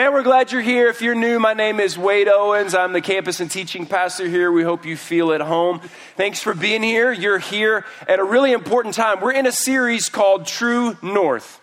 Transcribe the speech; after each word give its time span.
Man, 0.00 0.14
we're 0.14 0.22
glad 0.22 0.50
you're 0.50 0.62
here. 0.62 0.88
If 0.88 1.02
you're 1.02 1.14
new, 1.14 1.38
my 1.38 1.52
name 1.52 1.78
is 1.78 1.98
Wade 1.98 2.26
Owens. 2.26 2.74
I'm 2.74 2.94
the 2.94 3.02
campus 3.02 3.38
and 3.40 3.50
teaching 3.50 3.84
pastor 3.84 4.26
here. 4.26 4.50
We 4.50 4.62
hope 4.62 4.86
you 4.86 4.96
feel 4.96 5.30
at 5.30 5.42
home. 5.42 5.82
Thanks 6.16 6.40
for 6.40 6.54
being 6.54 6.82
here. 6.82 7.12
You're 7.12 7.38
here 7.38 7.84
at 8.08 8.18
a 8.18 8.24
really 8.24 8.52
important 8.52 8.94
time. 8.94 9.20
We're 9.20 9.34
in 9.34 9.44
a 9.44 9.52
series 9.52 10.08
called 10.08 10.46
True 10.46 10.96
North. 11.02 11.60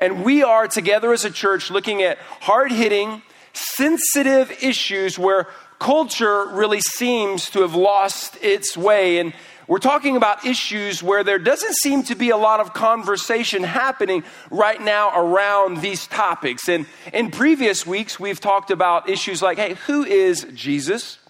And 0.00 0.24
we 0.24 0.44
are 0.44 0.68
together 0.68 1.12
as 1.12 1.24
a 1.24 1.32
church 1.32 1.68
looking 1.68 2.00
at 2.00 2.18
hard 2.18 2.70
hitting, 2.70 3.22
sensitive 3.54 4.52
issues 4.62 5.18
where 5.18 5.48
culture 5.80 6.46
really 6.46 6.82
seems 6.82 7.50
to 7.50 7.62
have 7.62 7.74
lost 7.74 8.38
its 8.40 8.76
way. 8.76 9.18
And 9.18 9.32
we're 9.70 9.78
talking 9.78 10.16
about 10.16 10.44
issues 10.44 11.00
where 11.00 11.22
there 11.22 11.38
doesn't 11.38 11.76
seem 11.76 12.02
to 12.02 12.16
be 12.16 12.30
a 12.30 12.36
lot 12.36 12.58
of 12.58 12.74
conversation 12.74 13.62
happening 13.62 14.24
right 14.50 14.82
now 14.82 15.16
around 15.16 15.76
these 15.76 16.08
topics. 16.08 16.68
And 16.68 16.86
in 17.12 17.30
previous 17.30 17.86
weeks, 17.86 18.18
we've 18.18 18.40
talked 18.40 18.72
about 18.72 19.08
issues 19.08 19.42
like, 19.42 19.58
hey, 19.58 19.74
who 19.86 20.02
is 20.02 20.44
Jesus? 20.54 21.20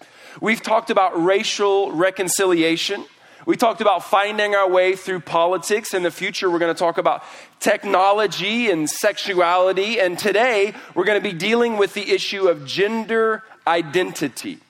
We've 0.41 0.59
talked 0.59 0.89
about 0.89 1.23
racial 1.23 1.91
reconciliation. 1.91 3.05
We 3.45 3.57
talked 3.57 3.79
about 3.79 4.05
finding 4.05 4.55
our 4.55 4.67
way 4.67 4.95
through 4.95 5.19
politics. 5.19 5.93
In 5.93 6.01
the 6.01 6.09
future, 6.09 6.49
we're 6.49 6.57
going 6.57 6.73
to 6.73 6.79
talk 6.79 6.97
about 6.97 7.23
technology 7.59 8.71
and 8.71 8.89
sexuality. 8.89 9.99
And 9.99 10.17
today, 10.17 10.73
we're 10.95 11.05
going 11.05 11.21
to 11.21 11.29
be 11.29 11.37
dealing 11.37 11.77
with 11.77 11.93
the 11.93 12.09
issue 12.09 12.47
of 12.47 12.65
gender 12.65 13.43
identity. 13.67 14.61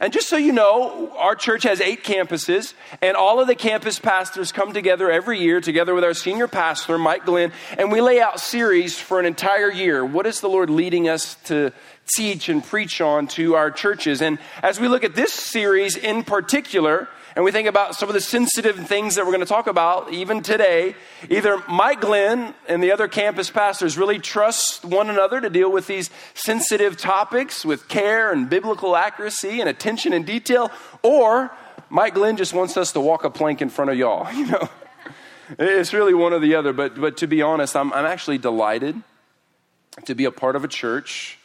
And 0.00 0.14
just 0.14 0.30
so 0.30 0.38
you 0.38 0.52
know, 0.52 1.12
our 1.18 1.34
church 1.34 1.64
has 1.64 1.78
eight 1.82 2.04
campuses, 2.04 2.72
and 3.02 3.18
all 3.18 3.38
of 3.38 3.46
the 3.46 3.54
campus 3.54 3.98
pastors 3.98 4.50
come 4.50 4.72
together 4.72 5.10
every 5.10 5.38
year, 5.38 5.60
together 5.60 5.94
with 5.94 6.04
our 6.04 6.14
senior 6.14 6.48
pastor, 6.48 6.96
Mike 6.96 7.26
Glenn, 7.26 7.52
and 7.76 7.92
we 7.92 8.00
lay 8.00 8.18
out 8.18 8.40
series 8.40 8.98
for 8.98 9.20
an 9.20 9.26
entire 9.26 9.70
year. 9.70 10.02
What 10.02 10.26
is 10.26 10.40
the 10.40 10.48
Lord 10.48 10.70
leading 10.70 11.06
us 11.06 11.34
to 11.44 11.70
teach 12.16 12.48
and 12.48 12.64
preach 12.64 13.00
on 13.00 13.26
to 13.28 13.54
our 13.54 13.70
churches? 13.70 14.22
And 14.22 14.38
as 14.62 14.80
we 14.80 14.88
look 14.88 15.04
at 15.04 15.14
this 15.14 15.32
series 15.32 15.96
in 15.96 16.24
particular, 16.24 17.08
and 17.36 17.44
we 17.44 17.52
think 17.52 17.68
about 17.68 17.94
some 17.94 18.08
of 18.08 18.14
the 18.14 18.20
sensitive 18.20 18.76
things 18.88 19.14
that 19.14 19.24
we're 19.24 19.32
going 19.32 19.40
to 19.40 19.46
talk 19.46 19.66
about 19.66 20.12
even 20.12 20.42
today, 20.42 20.96
either 21.28 21.62
Mike 21.68 22.00
Glenn 22.00 22.54
and 22.68 22.82
the 22.82 22.92
other 22.92 23.08
campus 23.08 23.50
pastors 23.50 23.96
really 23.96 24.18
trust 24.18 24.84
one 24.84 25.08
another 25.08 25.40
to 25.40 25.48
deal 25.48 25.70
with 25.70 25.86
these 25.86 26.10
sensitive 26.34 26.96
topics 26.96 27.64
with 27.64 27.88
care 27.88 28.32
and 28.32 28.50
biblical 28.50 28.96
accuracy 28.96 29.60
and 29.60 29.68
attention 29.68 30.12
and 30.12 30.26
detail, 30.26 30.70
or 31.02 31.50
Mike 31.88 32.14
Glenn 32.14 32.36
just 32.36 32.52
wants 32.52 32.76
us 32.76 32.92
to 32.92 33.00
walk 33.00 33.24
a 33.24 33.30
plank 33.30 33.62
in 33.62 33.68
front 33.68 33.90
of 33.90 33.96
y'all, 33.96 34.32
you 34.34 34.46
know. 34.46 34.68
It's 35.58 35.92
really 35.92 36.14
one 36.14 36.32
or 36.32 36.38
the 36.38 36.54
other, 36.54 36.72
but, 36.72 37.00
but 37.00 37.16
to 37.18 37.26
be 37.26 37.42
honest, 37.42 37.74
I'm, 37.74 37.92
I'm 37.92 38.06
actually 38.06 38.38
delighted 38.38 39.02
to 40.04 40.14
be 40.14 40.24
a 40.24 40.30
part 40.30 40.54
of 40.54 40.62
a 40.62 40.68
church 40.68 41.39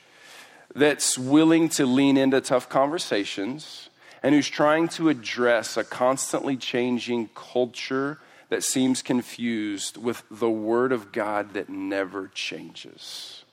that's 0.75 1.17
willing 1.17 1.69
to 1.69 1.85
lean 1.85 2.17
into 2.17 2.41
tough 2.41 2.67
conversations 2.67 3.89
and 4.21 4.35
who's 4.35 4.49
trying 4.49 4.87
to 4.89 5.09
address 5.09 5.77
a 5.77 5.83
constantly 5.83 6.57
changing 6.57 7.29
culture 7.33 8.19
that 8.49 8.63
seems 8.63 9.01
confused 9.01 9.97
with 9.97 10.23
the 10.29 10.49
Word 10.49 10.91
of 10.91 11.11
God 11.11 11.53
that 11.53 11.69
never 11.69 12.27
changes. 12.33 13.43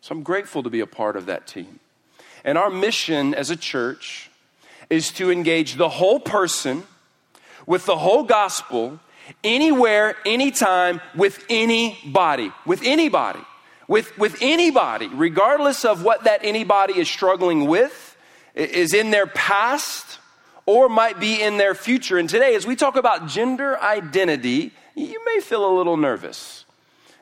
So 0.00 0.14
I'm 0.14 0.22
grateful 0.22 0.62
to 0.62 0.70
be 0.70 0.80
a 0.80 0.86
part 0.86 1.16
of 1.16 1.26
that 1.26 1.46
team. 1.46 1.80
And 2.44 2.56
our 2.56 2.70
mission 2.70 3.34
as 3.34 3.50
a 3.50 3.56
church 3.56 4.30
is 4.88 5.10
to 5.12 5.30
engage 5.30 5.74
the 5.74 5.88
whole 5.88 6.18
person 6.18 6.84
with 7.66 7.84
the 7.84 7.98
whole 7.98 8.22
gospel 8.22 9.00
anywhere, 9.44 10.16
anytime, 10.24 11.00
with 11.14 11.44
anybody. 11.50 12.50
With 12.64 12.82
anybody. 12.82 13.40
With, 13.88 14.16
with 14.18 14.38
anybody, 14.42 15.08
regardless 15.08 15.84
of 15.84 16.04
what 16.04 16.24
that 16.24 16.40
anybody 16.44 16.98
is 16.98 17.08
struggling 17.08 17.66
with 17.66 18.16
is 18.54 18.92
in 18.92 19.10
their 19.10 19.26
past 19.26 20.18
or 20.66 20.90
might 20.90 21.18
be 21.18 21.40
in 21.40 21.56
their 21.56 21.74
future. 21.74 22.18
And 22.18 22.28
today, 22.28 22.54
as 22.54 22.66
we 22.66 22.76
talk 22.76 22.96
about 22.96 23.26
gender 23.26 23.80
identity, 23.80 24.72
you 24.94 25.24
may 25.24 25.40
feel 25.40 25.66
a 25.66 25.74
little 25.74 25.96
nervous. 25.96 26.66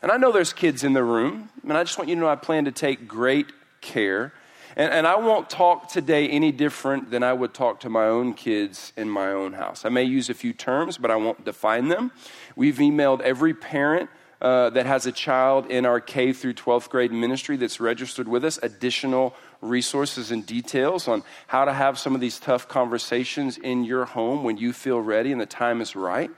And 0.03 0.11
I 0.11 0.17
know 0.17 0.33
there's 0.33 0.53
kids 0.53 0.83
in 0.83 0.95
the 0.95 1.05
room, 1.05 1.51
and 1.63 1.75
I 1.75 1.85
just 1.85 1.97
want 1.99 2.09
you 2.09 2.17
to 2.17 2.21
know 2.21 2.29
I 2.29 2.35
plan 2.35 2.65
to 2.65 2.73
take 2.73 3.07
great 3.07 3.47
care. 3.81 4.33
And, 4.77 4.93
and, 4.93 5.07
I 5.07 5.17
won't 5.17 5.49
talk 5.49 5.89
today 5.89 6.29
any 6.29 6.53
different 6.53 7.11
than 7.11 7.23
I 7.23 7.33
would 7.33 7.55
talk 7.55 7.81
to 7.81 7.89
my 7.89 8.05
own 8.05 8.35
kids 8.35 8.93
in 8.97 9.09
my 9.09 9.31
own 9.31 9.55
house. 9.55 9.85
I 9.85 9.89
may 9.89 10.03
use 10.03 10.29
a 10.29 10.35
few 10.35 10.53
terms, 10.53 10.99
but 10.99 11.11
I 11.11 11.17
won't 11.17 11.45
define 11.45 11.89
them. 11.89 12.13
We've 12.57 12.77
emailed 12.77 13.21
every 13.21 13.55
parent 13.55 14.11
uh, 14.41 14.71
that 14.71 14.87
has 14.87 15.07
a 15.07 15.13
child 15.13 15.67
in 15.71 15.87
our 15.87 16.01
K 16.01 16.33
through 16.33 16.55
12th 16.55 16.89
grade 16.91 17.13
ministry 17.13 17.57
that's 17.57 17.81
registered 17.81 18.29
with 18.29 18.45
us 18.45 18.59
additional 18.63 19.35
resources 19.61 20.31
and 20.31 20.45
details 20.45 21.09
on 21.09 21.23
how 21.47 21.65
to 21.65 21.73
have 21.73 21.99
some 21.99 22.15
of 22.15 22.21
these 22.21 22.39
tough 22.39 22.69
conversations 22.69 23.57
in 23.57 23.85
your 23.85 24.05
home 24.05 24.45
when 24.45 24.57
you 24.57 24.73
feel 24.73 25.01
ready 25.01 25.33
and 25.33 25.41
the 25.41 25.47
time 25.47 25.81
is 25.81 25.97
right. 25.97 26.31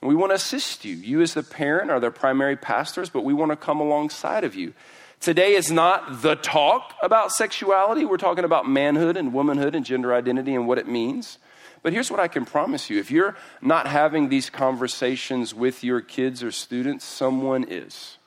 And 0.00 0.08
we 0.08 0.14
want 0.14 0.30
to 0.30 0.36
assist 0.36 0.84
you. 0.84 0.96
You, 0.96 1.20
as 1.20 1.34
the 1.34 1.42
parent, 1.42 1.90
are 1.90 2.00
the 2.00 2.10
primary 2.10 2.56
pastors, 2.56 3.08
but 3.08 3.24
we 3.24 3.32
want 3.32 3.52
to 3.52 3.56
come 3.56 3.80
alongside 3.80 4.42
of 4.42 4.54
you. 4.54 4.72
Today 5.20 5.54
is 5.54 5.70
not 5.70 6.22
the 6.22 6.34
talk 6.34 6.94
about 7.00 7.30
sexuality. 7.30 8.04
We're 8.04 8.16
talking 8.16 8.44
about 8.44 8.68
manhood 8.68 9.16
and 9.16 9.32
womanhood 9.32 9.76
and 9.76 9.86
gender 9.86 10.12
identity 10.12 10.54
and 10.54 10.66
what 10.66 10.78
it 10.78 10.88
means. 10.88 11.38
But 11.82 11.92
here's 11.92 12.10
what 12.10 12.20
I 12.20 12.28
can 12.28 12.44
promise 12.44 12.90
you 12.90 13.00
if 13.00 13.10
you're 13.10 13.36
not 13.60 13.86
having 13.86 14.28
these 14.28 14.50
conversations 14.50 15.54
with 15.54 15.82
your 15.82 16.00
kids 16.00 16.42
or 16.42 16.52
students, 16.52 17.04
someone 17.04 17.64
is. 17.68 18.18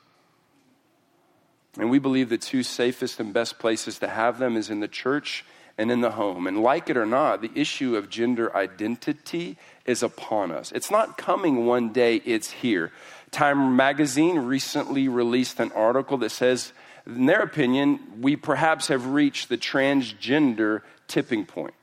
And 1.78 1.90
we 1.90 1.98
believe 1.98 2.28
the 2.28 2.38
two 2.38 2.62
safest 2.62 3.20
and 3.20 3.32
best 3.32 3.58
places 3.58 3.98
to 3.98 4.08
have 4.08 4.38
them 4.38 4.56
is 4.56 4.70
in 4.70 4.80
the 4.80 4.88
church 4.88 5.44
and 5.78 5.90
in 5.90 6.00
the 6.00 6.12
home. 6.12 6.46
And 6.46 6.62
like 6.62 6.88
it 6.88 6.96
or 6.96 7.06
not, 7.06 7.42
the 7.42 7.50
issue 7.54 7.96
of 7.96 8.08
gender 8.08 8.54
identity 8.56 9.56
is 9.84 10.02
upon 10.02 10.50
us. 10.50 10.72
It's 10.72 10.90
not 10.90 11.18
coming 11.18 11.66
one 11.66 11.92
day, 11.92 12.16
it's 12.24 12.50
here. 12.50 12.92
Time 13.30 13.76
magazine 13.76 14.38
recently 14.38 15.08
released 15.08 15.60
an 15.60 15.72
article 15.72 16.16
that 16.18 16.30
says, 16.30 16.72
in 17.06 17.26
their 17.26 17.42
opinion, 17.42 18.00
we 18.20 18.36
perhaps 18.36 18.88
have 18.88 19.06
reached 19.08 19.48
the 19.48 19.58
transgender 19.58 20.82
tipping 21.08 21.44
point. 21.44 21.74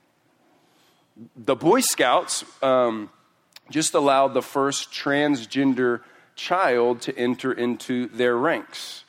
The 1.36 1.56
Boy 1.56 1.82
Scouts 1.82 2.44
um, 2.64 3.10
just 3.70 3.94
allowed 3.94 4.34
the 4.34 4.42
first 4.42 4.92
transgender 4.92 6.02
child 6.36 7.02
to 7.04 7.18
enter 7.18 7.52
into 7.52 8.08
their 8.08 8.36
ranks. 8.36 9.04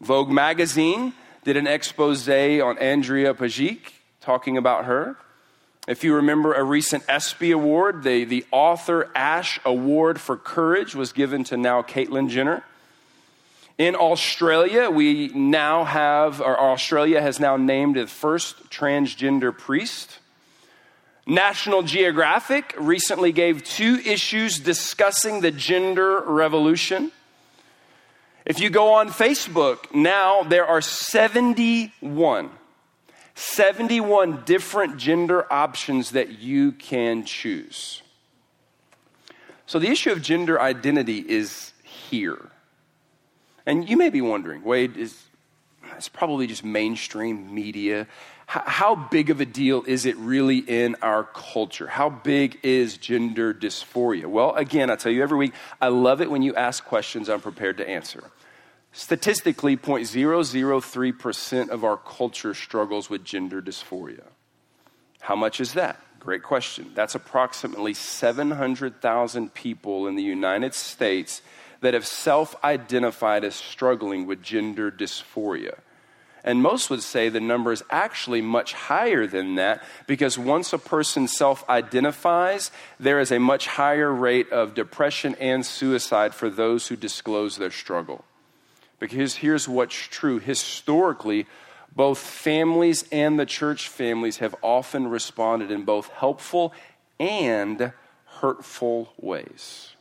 Vogue 0.00 0.30
magazine 0.30 1.14
did 1.44 1.56
an 1.56 1.66
expose 1.66 2.28
on 2.28 2.78
Andrea 2.78 3.34
Pejic, 3.34 3.92
talking 4.20 4.56
about 4.56 4.84
her. 4.84 5.16
If 5.88 6.04
you 6.04 6.14
remember 6.14 6.52
a 6.52 6.62
recent 6.62 7.04
ESPY 7.08 7.50
award, 7.50 8.02
the, 8.02 8.24
the 8.24 8.44
Arthur 8.52 9.10
Ashe 9.14 9.58
Award 9.64 10.20
for 10.20 10.36
Courage 10.36 10.94
was 10.94 11.12
given 11.12 11.42
to 11.44 11.56
now 11.56 11.82
Caitlyn 11.82 12.28
Jenner. 12.28 12.62
In 13.76 13.96
Australia, 13.96 14.90
we 14.90 15.28
now 15.28 15.84
have, 15.84 16.40
or 16.42 16.60
Australia 16.60 17.20
has 17.20 17.40
now 17.40 17.56
named 17.56 17.96
the 17.96 18.06
first 18.06 18.70
transgender 18.70 19.56
priest. 19.56 20.19
National 21.30 21.84
Geographic 21.84 22.74
recently 22.76 23.30
gave 23.30 23.62
two 23.62 24.00
issues 24.04 24.58
discussing 24.58 25.40
the 25.40 25.52
gender 25.52 26.20
revolution. 26.22 27.12
If 28.44 28.58
you 28.58 28.68
go 28.68 28.94
on 28.94 29.10
Facebook, 29.10 29.94
now 29.94 30.42
there 30.42 30.66
are 30.66 30.80
71, 30.80 32.50
71 33.36 34.42
different 34.44 34.96
gender 34.96 35.46
options 35.52 36.10
that 36.10 36.40
you 36.40 36.72
can 36.72 37.24
choose. 37.24 38.02
So 39.66 39.78
the 39.78 39.86
issue 39.88 40.10
of 40.10 40.22
gender 40.22 40.60
identity 40.60 41.18
is 41.18 41.72
here. 41.84 42.50
And 43.64 43.88
you 43.88 43.96
may 43.96 44.10
be 44.10 44.20
wondering, 44.20 44.64
Wade, 44.64 44.96
is 44.96 45.16
it's 45.96 46.08
probably 46.08 46.46
just 46.46 46.64
mainstream 46.64 47.54
media 47.54 48.06
how 48.50 48.96
big 48.96 49.30
of 49.30 49.40
a 49.40 49.46
deal 49.46 49.84
is 49.86 50.06
it 50.06 50.16
really 50.16 50.58
in 50.58 50.96
our 51.02 51.22
culture? 51.22 51.86
How 51.86 52.10
big 52.10 52.58
is 52.64 52.96
gender 52.96 53.54
dysphoria? 53.54 54.26
Well, 54.26 54.54
again, 54.56 54.90
I 54.90 54.96
tell 54.96 55.12
you 55.12 55.22
every 55.22 55.38
week, 55.38 55.52
I 55.80 55.86
love 55.86 56.20
it 56.20 56.28
when 56.28 56.42
you 56.42 56.56
ask 56.56 56.84
questions 56.84 57.28
I'm 57.28 57.40
prepared 57.40 57.76
to 57.76 57.88
answer. 57.88 58.24
Statistically, 58.92 59.76
0.003% 59.76 61.68
of 61.68 61.84
our 61.84 61.96
culture 61.96 62.52
struggles 62.52 63.08
with 63.08 63.22
gender 63.22 63.62
dysphoria. 63.62 64.24
How 65.20 65.36
much 65.36 65.60
is 65.60 65.74
that? 65.74 66.00
Great 66.18 66.42
question. 66.42 66.90
That's 66.92 67.14
approximately 67.14 67.94
700,000 67.94 69.54
people 69.54 70.08
in 70.08 70.16
the 70.16 70.24
United 70.24 70.74
States 70.74 71.40
that 71.80 71.94
have 71.94 72.06
self 72.06 72.54
identified 72.62 73.44
as 73.44 73.54
struggling 73.54 74.26
with 74.26 74.42
gender 74.42 74.90
dysphoria. 74.90 75.78
And 76.42 76.62
most 76.62 76.88
would 76.88 77.02
say 77.02 77.28
the 77.28 77.40
number 77.40 77.70
is 77.70 77.84
actually 77.90 78.40
much 78.40 78.72
higher 78.72 79.26
than 79.26 79.56
that 79.56 79.82
because 80.06 80.38
once 80.38 80.72
a 80.72 80.78
person 80.78 81.28
self 81.28 81.68
identifies, 81.68 82.70
there 82.98 83.20
is 83.20 83.30
a 83.30 83.38
much 83.38 83.66
higher 83.66 84.12
rate 84.12 84.50
of 84.50 84.74
depression 84.74 85.34
and 85.38 85.64
suicide 85.64 86.34
for 86.34 86.48
those 86.48 86.88
who 86.88 86.96
disclose 86.96 87.56
their 87.56 87.70
struggle. 87.70 88.24
Because 88.98 89.36
here's 89.36 89.68
what's 89.68 89.94
true 89.94 90.38
historically, 90.38 91.46
both 91.94 92.18
families 92.18 93.04
and 93.10 93.38
the 93.38 93.46
church 93.46 93.88
families 93.88 94.38
have 94.38 94.54
often 94.62 95.08
responded 95.08 95.70
in 95.70 95.84
both 95.84 96.08
helpful 96.08 96.72
and 97.18 97.92
hurtful 98.24 99.12
ways. 99.18 99.94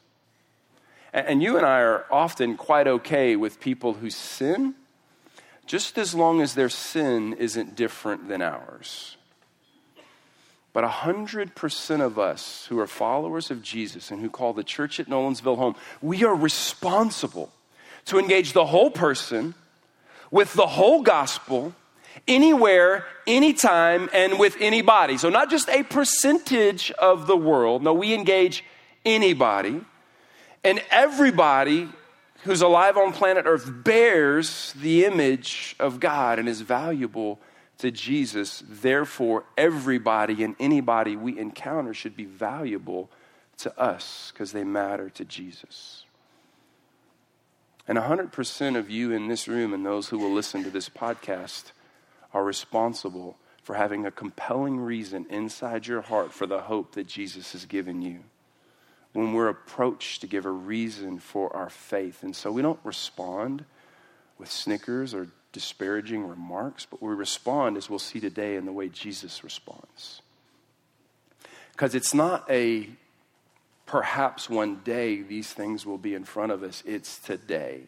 And 1.13 1.41
you 1.41 1.57
and 1.57 1.65
I 1.65 1.79
are 1.81 2.05
often 2.11 2.55
quite 2.55 2.87
okay 2.87 3.35
with 3.35 3.59
people 3.59 3.93
who 3.93 4.09
sin, 4.09 4.75
just 5.65 5.97
as 5.97 6.13
long 6.13 6.41
as 6.41 6.53
their 6.53 6.69
sin 6.69 7.33
isn't 7.33 7.75
different 7.75 8.27
than 8.27 8.41
ours. 8.41 9.17
But 10.71 10.83
100% 10.83 12.01
of 12.01 12.19
us 12.19 12.67
who 12.67 12.79
are 12.79 12.87
followers 12.87 13.49
of 13.49 13.63
Jesus 13.63 14.11
and 14.11 14.21
who 14.21 14.29
call 14.29 14.53
the 14.53 14.63
church 14.63 14.99
at 14.99 15.07
Nolensville 15.07 15.57
home, 15.57 15.75
we 16.01 16.23
are 16.23 16.35
responsible 16.35 17.51
to 18.05 18.19
engage 18.19 18.53
the 18.53 18.65
whole 18.65 18.91
person 18.91 19.55
with 20.31 20.53
the 20.53 20.67
whole 20.67 21.01
gospel 21.01 21.73
anywhere, 22.27 23.05
anytime, 23.25 24.09
and 24.13 24.37
with 24.37 24.57
anybody. 24.59 25.17
So, 25.17 25.29
not 25.29 25.49
just 25.49 25.69
a 25.69 25.83
percentage 25.83 26.91
of 26.91 27.27
the 27.27 27.37
world. 27.37 27.83
No, 27.83 27.93
we 27.93 28.13
engage 28.13 28.63
anybody. 29.05 29.81
And 30.63 30.81
everybody 30.91 31.89
who's 32.43 32.61
alive 32.61 32.97
on 32.97 33.13
planet 33.13 33.45
Earth 33.45 33.69
bears 33.69 34.73
the 34.73 35.05
image 35.05 35.75
of 35.79 35.99
God 35.99 36.39
and 36.39 36.47
is 36.47 36.61
valuable 36.61 37.39
to 37.79 37.91
Jesus. 37.91 38.63
Therefore, 38.67 39.45
everybody 39.57 40.43
and 40.43 40.55
anybody 40.59 41.15
we 41.15 41.37
encounter 41.37 41.93
should 41.93 42.15
be 42.15 42.25
valuable 42.25 43.09
to 43.57 43.77
us 43.79 44.31
because 44.33 44.51
they 44.51 44.63
matter 44.63 45.09
to 45.09 45.25
Jesus. 45.25 46.05
And 47.87 47.97
100% 47.97 48.77
of 48.77 48.89
you 48.89 49.11
in 49.11 49.27
this 49.27 49.47
room 49.47 49.73
and 49.73 49.85
those 49.85 50.09
who 50.09 50.19
will 50.19 50.33
listen 50.33 50.63
to 50.63 50.69
this 50.69 50.89
podcast 50.89 51.71
are 52.33 52.43
responsible 52.43 53.37
for 53.63 53.75
having 53.75 54.05
a 54.05 54.11
compelling 54.11 54.79
reason 54.79 55.25
inside 55.29 55.87
your 55.87 56.01
heart 56.01 56.31
for 56.31 56.45
the 56.45 56.61
hope 56.61 56.93
that 56.93 57.07
Jesus 57.07 57.51
has 57.53 57.65
given 57.65 58.01
you. 58.01 58.19
When 59.13 59.33
we're 59.33 59.49
approached 59.49 60.21
to 60.21 60.27
give 60.27 60.45
a 60.45 60.51
reason 60.51 61.19
for 61.19 61.55
our 61.55 61.69
faith. 61.69 62.23
And 62.23 62.35
so 62.35 62.51
we 62.51 62.61
don't 62.61 62.79
respond 62.83 63.65
with 64.37 64.51
snickers 64.51 65.13
or 65.13 65.27
disparaging 65.51 66.27
remarks, 66.27 66.85
but 66.89 67.01
we 67.01 67.13
respond 67.13 67.75
as 67.75 67.89
we'll 67.89 67.99
see 67.99 68.19
today 68.19 68.55
in 68.55 68.65
the 68.65 68.71
way 68.71 68.87
Jesus 68.87 69.43
responds. 69.43 70.21
Because 71.71 71.95
it's 71.95 72.13
not 72.13 72.49
a 72.49 72.89
perhaps 73.85 74.47
one 74.49 74.81
day 74.83 75.23
these 75.23 75.51
things 75.51 75.85
will 75.85 75.97
be 75.97 76.13
in 76.13 76.23
front 76.23 76.51
of 76.51 76.61
us, 76.61 76.83
it's 76.85 77.17
today. 77.17 77.81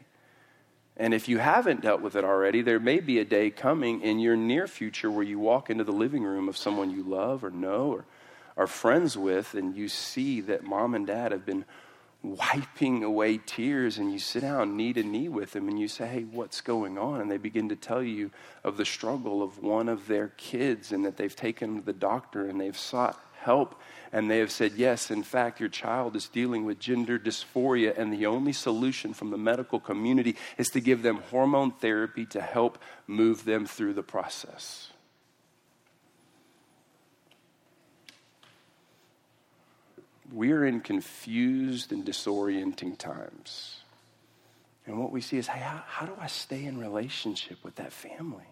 And 0.97 1.13
if 1.13 1.29
you 1.29 1.37
haven't 1.37 1.81
dealt 1.81 2.01
with 2.01 2.15
it 2.15 2.23
already, 2.23 2.61
there 2.61 2.79
may 2.79 2.99
be 2.99 3.19
a 3.19 3.25
day 3.25 3.49
coming 3.49 4.01
in 4.01 4.19
your 4.19 4.35
near 4.35 4.67
future 4.67 5.11
where 5.11 5.23
you 5.23 5.39
walk 5.39 5.69
into 5.69 5.83
the 5.83 5.91
living 5.91 6.23
room 6.23 6.49
of 6.49 6.57
someone 6.57 6.89
you 6.89 7.03
love 7.03 7.43
or 7.43 7.51
know 7.51 7.91
or 7.91 8.05
are 8.57 8.67
friends 8.67 9.17
with, 9.17 9.53
and 9.53 9.75
you 9.75 9.87
see 9.87 10.41
that 10.41 10.63
mom 10.63 10.95
and 10.95 11.07
dad 11.07 11.31
have 11.31 11.45
been 11.45 11.65
wiping 12.23 13.03
away 13.03 13.39
tears 13.39 13.97
and 13.97 14.11
you 14.13 14.19
sit 14.19 14.41
down 14.41 14.77
knee 14.77 14.93
to 14.93 15.01
knee 15.01 15.27
with 15.27 15.53
them 15.53 15.67
and 15.67 15.79
you 15.79 15.87
say, 15.87 16.07
Hey, 16.07 16.23
what's 16.23 16.61
going 16.61 16.97
on? 16.97 17.19
And 17.19 17.31
they 17.31 17.37
begin 17.37 17.69
to 17.69 17.75
tell 17.75 18.03
you 18.03 18.29
of 18.63 18.77
the 18.77 18.85
struggle 18.85 19.41
of 19.41 19.63
one 19.63 19.89
of 19.89 20.07
their 20.07 20.27
kids 20.37 20.91
and 20.91 21.03
that 21.05 21.17
they've 21.17 21.35
taken 21.35 21.77
to 21.77 21.81
the 21.81 21.93
doctor 21.93 22.47
and 22.47 22.61
they've 22.61 22.77
sought 22.77 23.19
help. 23.41 23.79
And 24.13 24.29
they 24.29 24.39
have 24.39 24.51
said, 24.51 24.73
Yes, 24.75 25.09
in 25.09 25.23
fact, 25.23 25.59
your 25.59 25.69
child 25.69 26.15
is 26.15 26.27
dealing 26.27 26.65
with 26.65 26.79
gender 26.79 27.17
dysphoria, 27.17 27.97
and 27.97 28.11
the 28.11 28.25
only 28.25 28.53
solution 28.53 29.13
from 29.13 29.31
the 29.31 29.37
medical 29.37 29.79
community 29.79 30.35
is 30.57 30.67
to 30.69 30.81
give 30.81 31.01
them 31.01 31.23
hormone 31.31 31.71
therapy 31.71 32.25
to 32.27 32.41
help 32.41 32.77
move 33.07 33.45
them 33.45 33.65
through 33.65 33.93
the 33.93 34.03
process. 34.03 34.90
We 40.33 40.51
are 40.51 40.65
in 40.65 40.81
confused 40.81 41.91
and 41.91 42.05
disorienting 42.05 42.97
times. 42.97 43.77
And 44.85 44.99
what 44.99 45.11
we 45.11 45.21
see 45.21 45.37
is, 45.37 45.47
hey, 45.47 45.59
how, 45.59 45.83
how, 45.87 46.05
do 46.05 46.13
I 46.19 46.27
stay 46.27 46.65
in 46.65 46.79
relationship 46.79 47.63
with 47.63 47.75
that 47.75 47.93
family? 47.93 48.45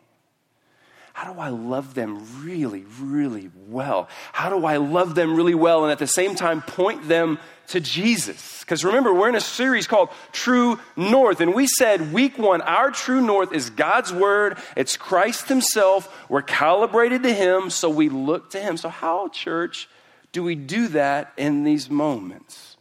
How 1.13 1.33
do 1.33 1.39
I 1.39 1.49
love 1.49 1.95
them 1.95 2.23
really, 2.43 2.85
really 3.01 3.49
well? 3.67 4.07
How 4.31 4.49
do 4.49 4.65
I 4.65 4.77
love 4.77 5.15
them 5.15 5.35
really 5.35 5.55
well 5.55 5.83
and 5.83 5.91
at 5.91 5.99
the 5.99 6.07
same 6.07 6.35
time 6.35 6.61
point 6.61 7.07
them 7.07 7.39
to 7.69 7.81
Jesus? 7.81 8.59
Because 8.61 8.85
remember, 8.85 9.13
we're 9.13 9.27
in 9.27 9.35
a 9.35 9.41
series 9.41 9.87
called 9.87 10.09
True 10.31 10.79
North, 10.95 11.41
and 11.41 11.53
we 11.53 11.67
said 11.67 12.13
week 12.13 12.37
one, 12.37 12.61
our 12.61 12.91
true 12.91 13.21
north 13.21 13.51
is 13.51 13.69
God's 13.69 14.13
Word, 14.13 14.59
it's 14.77 14.95
Christ 14.95 15.49
Himself. 15.49 16.07
We're 16.29 16.43
calibrated 16.43 17.23
to 17.23 17.33
Him, 17.33 17.69
so 17.69 17.89
we 17.89 18.07
look 18.07 18.51
to 18.51 18.59
Him. 18.59 18.77
So, 18.77 18.87
how, 18.87 19.27
church, 19.29 19.89
do 20.31 20.43
we 20.43 20.55
do 20.55 20.87
that 20.89 21.33
in 21.37 21.63
these 21.63 21.89
moments? 21.89 22.77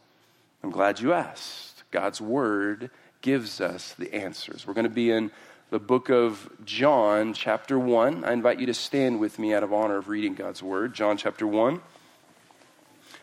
I'm 0.63 0.71
glad 0.71 0.99
you 0.99 1.13
asked. 1.13 1.83
God's 1.91 2.21
Word 2.21 2.91
gives 3.21 3.59
us 3.59 3.93
the 3.97 4.13
answers. 4.13 4.67
We're 4.67 4.73
going 4.73 4.83
to 4.83 4.89
be 4.89 5.11
in 5.11 5.31
the 5.71 5.79
book 5.79 6.09
of 6.09 6.49
John, 6.65 7.33
chapter 7.33 7.79
1. 7.79 8.23
I 8.23 8.33
invite 8.33 8.59
you 8.59 8.65
to 8.67 8.73
stand 8.73 9.19
with 9.19 9.39
me 9.39 9.53
out 9.53 9.63
of 9.63 9.73
honor 9.73 9.97
of 9.97 10.07
reading 10.07 10.35
God's 10.35 10.61
Word. 10.61 10.93
John, 10.93 11.17
chapter 11.17 11.47
1. 11.47 11.81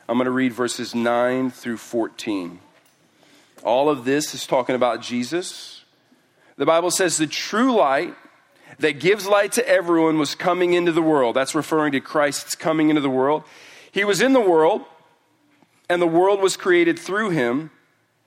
I'm 0.09 0.17
going 0.17 0.27
to 0.27 0.31
read 0.31 0.53
verses 0.53 0.95
9 0.95 1.51
through 1.51 1.79
14. 1.79 2.61
All 3.65 3.89
of 3.89 4.05
this 4.05 4.35
is 4.35 4.47
talking 4.47 4.75
about 4.75 5.03
Jesus. 5.03 5.85
The 6.57 6.67
Bible 6.67 6.91
says 6.91 7.17
the 7.17 7.27
true 7.27 7.75
light 7.75 8.15
that 8.79 9.01
gives 9.01 9.27
light 9.27 9.53
to 9.53 9.69
everyone 9.69 10.19
was 10.19 10.35
coming 10.35 10.73
into 10.73 10.93
the 10.93 11.03
world. 11.03 11.37
That's 11.37 11.55
referring 11.55 11.93
to 11.93 12.01
Christ's 12.01 12.55
coming 12.55 12.91
into 12.91 13.01
the 13.01 13.11
world. 13.11 13.45
He 13.97 14.05
was 14.05 14.21
in 14.21 14.35
the 14.35 14.43
world, 14.43 14.85
and 15.89 16.03
the 16.03 16.07
world 16.07 16.43
was 16.43 16.55
created 16.55 16.99
through 16.99 17.31
him, 17.31 17.71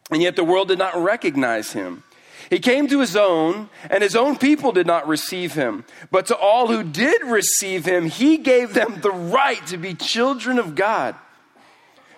and 0.09 0.19
yet 0.19 0.35
the 0.35 0.43
world 0.43 0.69
did 0.69 0.79
not 0.79 0.99
recognize 0.99 1.73
him. 1.73 2.01
He 2.49 2.57
came 2.57 2.87
to 2.87 3.01
his 3.01 3.15
own, 3.15 3.69
and 3.87 4.01
his 4.01 4.15
own 4.15 4.35
people 4.39 4.71
did 4.71 4.87
not 4.87 5.07
receive 5.07 5.53
him. 5.53 5.85
But 6.09 6.25
to 6.25 6.35
all 6.35 6.69
who 6.69 6.81
did 6.81 7.21
receive 7.23 7.85
him, 7.85 8.07
he 8.07 8.39
gave 8.39 8.73
them 8.73 9.01
the 9.01 9.11
right 9.11 9.63
to 9.67 9.77
be 9.77 9.93
children 9.93 10.57
of 10.57 10.73
God. 10.73 11.13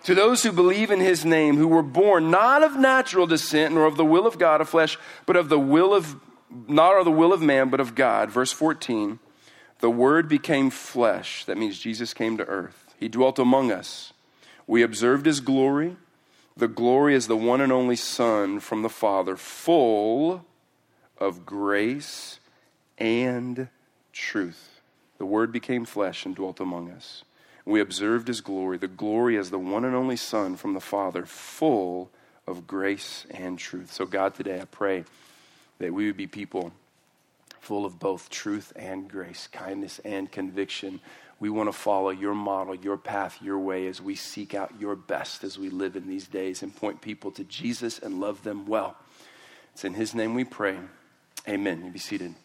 To 0.06 0.16
those 0.16 0.44
who 0.44 0.54
believe 0.54 0.90
in 0.90 1.02
his 1.02 1.26
name, 1.26 1.58
who 1.58 1.68
were 1.68 1.84
born 1.84 2.32
not 2.32 2.64
of 2.64 2.78
natural 2.78 3.28
descent, 3.28 3.74
nor 3.74 3.86
of 3.86 3.98
the 3.98 4.06
will 4.06 4.26
of 4.26 4.40
God 4.40 4.62
of 4.62 4.70
flesh, 4.70 4.98
but 5.26 5.36
of 5.36 5.50
the 5.50 5.60
will 5.60 5.94
of, 5.94 6.16
not 6.70 6.98
of 6.98 7.04
the 7.04 7.12
will 7.12 7.34
of 7.34 7.42
man, 7.42 7.68
but 7.68 7.82
of 7.82 7.96
God. 7.96 8.32
Verse 8.32 8.54
14 8.54 9.20
The 9.80 9.92
word 9.92 10.30
became 10.30 10.70
flesh. 10.70 11.44
That 11.44 11.58
means 11.58 11.78
Jesus 11.78 12.14
came 12.14 12.38
to 12.38 12.46
earth 12.46 12.91
he 13.02 13.10
dwelt 13.10 13.40
among 13.40 13.72
us. 13.72 14.14
We 14.68 14.84
observed 14.84 15.26
his 15.26 15.40
glory. 15.42 15.98
The 16.56 16.68
glory 16.68 17.16
is 17.16 17.28
the 17.28 17.36
one 17.36 17.60
and 17.60 17.72
only 17.72 17.96
Son 17.96 18.60
from 18.60 18.84
the 18.84 18.90
Father, 18.90 19.36
full 19.36 20.46
of 21.18 21.44
grace 21.44 22.40
and 23.00 23.70
truth. 24.14 24.82
The 25.18 25.26
Word 25.26 25.52
became 25.52 25.84
flesh 25.84 26.28
and 26.28 26.36
dwelt 26.36 26.60
among 26.60 26.92
us. 26.92 27.24
We 27.66 27.82
observed 27.82 28.28
his 28.28 28.42
glory. 28.42 28.78
The 28.78 28.88
glory 28.88 29.36
is 29.36 29.50
the 29.50 29.58
one 29.58 29.84
and 29.84 29.96
only 29.96 30.16
Son 30.16 30.56
from 30.56 30.76
the 30.76 30.80
Father, 30.80 31.26
full 31.26 32.12
of 32.46 32.68
grace 32.68 33.26
and 33.32 33.58
truth. 33.58 33.92
So, 33.92 34.06
God, 34.06 34.36
today 34.36 34.62
I 34.62 34.66
pray 34.66 35.06
that 35.80 35.92
we 35.92 36.06
would 36.06 36.18
be 36.18 36.28
people 36.28 36.72
full 37.60 37.84
of 37.84 38.00
both 38.00 38.30
truth 38.30 38.74
and 38.76 39.10
grace, 39.10 39.48
kindness 39.52 40.00
and 40.06 40.32
conviction. 40.32 41.00
We 41.42 41.50
want 41.50 41.70
to 41.70 41.74
follow 41.74 42.12
your 42.12 42.36
model, 42.36 42.76
your 42.76 42.98
path, 42.98 43.40
your 43.42 43.58
way 43.58 43.88
as 43.88 44.00
we 44.00 44.14
seek 44.14 44.54
out 44.54 44.80
your 44.80 44.96
best 44.96 45.44
as 45.44 45.58
we 45.58 45.72
live 45.72 45.96
in 45.96 46.08
these 46.08 46.28
days 46.28 46.62
and 46.62 46.74
point 46.74 47.02
people 47.02 47.32
to 47.32 47.44
Jesus 47.44 47.98
and 47.98 48.22
love 48.22 48.44
them 48.44 48.68
well. 48.68 48.96
It's 49.74 49.84
in 49.84 49.96
his 49.96 50.14
name 50.14 50.36
we 50.36 50.44
pray. 50.44 50.78
Amen. 51.50 51.84
You 51.84 51.90
be 51.90 51.98
seated. 51.98 52.36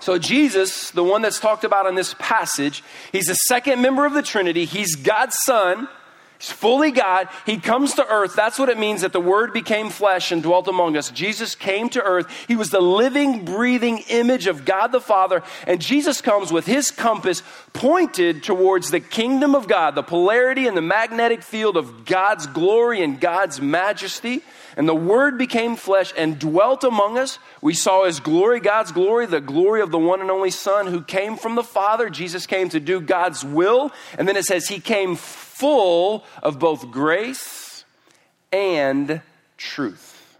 So, 0.00 0.18
Jesus, 0.18 0.90
the 0.90 1.02
one 1.02 1.22
that's 1.22 1.40
talked 1.40 1.64
about 1.64 1.86
in 1.86 1.94
this 1.94 2.14
passage, 2.18 2.84
he's 3.10 3.26
the 3.26 3.34
second 3.34 3.80
member 3.80 4.04
of 4.04 4.12
the 4.12 4.22
Trinity. 4.22 4.66
He's 4.66 4.94
God's 4.94 5.36
Son. 5.44 5.88
He's 6.42 6.50
fully 6.50 6.90
God. 6.90 7.28
He 7.46 7.58
comes 7.58 7.94
to 7.94 8.08
earth. 8.08 8.34
That's 8.34 8.58
what 8.58 8.68
it 8.68 8.76
means 8.76 9.02
that 9.02 9.12
the 9.12 9.20
Word 9.20 9.52
became 9.52 9.90
flesh 9.90 10.32
and 10.32 10.42
dwelt 10.42 10.66
among 10.66 10.96
us. 10.96 11.08
Jesus 11.12 11.54
came 11.54 11.88
to 11.90 12.02
earth. 12.02 12.26
He 12.48 12.56
was 12.56 12.70
the 12.70 12.80
living, 12.80 13.44
breathing 13.44 13.98
image 14.08 14.48
of 14.48 14.64
God 14.64 14.88
the 14.88 15.00
Father. 15.00 15.44
And 15.68 15.80
Jesus 15.80 16.20
comes 16.20 16.50
with 16.50 16.66
his 16.66 16.90
compass 16.90 17.44
pointed 17.74 18.42
towards 18.42 18.90
the 18.90 18.98
kingdom 18.98 19.54
of 19.54 19.68
God, 19.68 19.94
the 19.94 20.02
polarity 20.02 20.66
and 20.66 20.76
the 20.76 20.82
magnetic 20.82 21.44
field 21.44 21.76
of 21.76 22.06
God's 22.06 22.48
glory 22.48 23.04
and 23.04 23.20
God's 23.20 23.60
majesty. 23.60 24.42
And 24.76 24.88
the 24.88 24.94
Word 24.94 25.38
became 25.38 25.76
flesh 25.76 26.12
and 26.16 26.38
dwelt 26.38 26.84
among 26.84 27.18
us. 27.18 27.38
We 27.60 27.74
saw 27.74 28.04
His 28.04 28.20
glory, 28.20 28.60
God's 28.60 28.92
glory, 28.92 29.26
the 29.26 29.40
glory 29.40 29.80
of 29.80 29.90
the 29.90 29.98
one 29.98 30.20
and 30.20 30.30
only 30.30 30.50
Son 30.50 30.86
who 30.86 31.02
came 31.02 31.36
from 31.36 31.54
the 31.54 31.64
Father. 31.64 32.08
Jesus 32.10 32.46
came 32.46 32.68
to 32.70 32.80
do 32.80 33.00
God's 33.00 33.44
will. 33.44 33.92
And 34.18 34.26
then 34.26 34.36
it 34.36 34.44
says 34.44 34.68
He 34.68 34.80
came 34.80 35.16
full 35.16 36.24
of 36.42 36.58
both 36.58 36.90
grace 36.90 37.84
and 38.52 39.20
truth. 39.56 40.38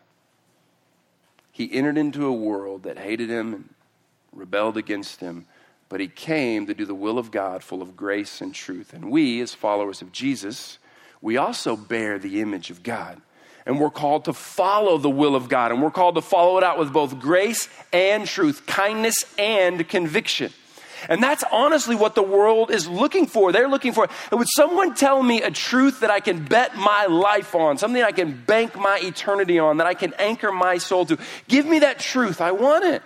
He 1.53 1.73
entered 1.73 1.99
into 1.99 2.27
a 2.27 2.33
world 2.33 2.85
that 2.85 2.99
hated 2.99 3.29
him 3.29 3.55
and 3.55 3.75
rebelled 4.33 4.77
against 4.77 5.21
him, 5.21 5.47
but 5.89 6.01
he 6.01 6.09
came 6.09 6.67
to 6.67 6.75
do 6.75 6.87
the 6.87 6.95
will 6.95 7.19
of 7.19 7.31
God 7.31 7.63
full 7.63 7.83
of 7.83 7.97
grace 7.97 8.41
and 8.41 8.55
truth. 8.55 8.95
And 8.95 9.11
we, 9.11 9.41
as 9.41 9.55
followers 9.55 10.01
of 10.03 10.11
Jesus, 10.11 10.79
we 11.21 11.37
also 11.37 11.77
bear 11.77 12.19
the 12.19 12.41
image 12.41 12.71
of 12.71 12.83
God. 12.83 13.21
And 13.65 13.79
we're 13.79 13.91
called 13.91 14.25
to 14.25 14.33
follow 14.33 14.99
the 14.99 15.11
will 15.11 15.37
of 15.37 15.49
God. 15.49 15.71
And 15.71 15.83
we're 15.83 15.91
called 15.91 16.17
to 16.17 16.23
follow 16.23 16.59
it 16.59 16.65
out 16.65 16.79
with 16.79 16.93
both 16.93 17.19
grace 17.21 17.69
and 17.93 18.27
truth, 18.27 18.67
kindness 18.67 19.17
and 19.39 19.89
conviction. 19.89 20.53
And 21.09 21.23
that's 21.23 21.45
honestly 21.51 21.97
what 21.97 22.15
the 22.15 22.23
world 22.23 22.71
is 22.71 22.87
looking 22.89 23.27
for. 23.27 23.53
They're 23.53 23.69
looking 23.69 23.93
for, 23.93 24.09
would 24.31 24.49
someone 24.55 24.95
tell 24.95 25.23
me 25.23 25.43
a 25.43 25.51
truth 25.51 26.01
that 26.01 26.11
I 26.11 26.21
can 26.21 26.45
bet 26.45 26.77
my 26.77 27.07
life 27.07 27.55
on, 27.55 27.79
something 27.79 28.03
I 28.03 28.13
can 28.13 28.41
bank 28.47 28.77
my 28.77 29.01
eternity 29.03 29.59
on, 29.59 29.79
that 29.79 29.87
I 29.87 29.95
can 29.95 30.13
anchor 30.19 30.53
my 30.53 30.79
soul 30.79 31.07
to? 31.07 31.19
Give 31.49 31.67
me 31.67 31.81
that 31.81 31.99
truth. 31.99 32.41
I 32.41 32.53
want 32.53 32.85
it. 32.85 33.03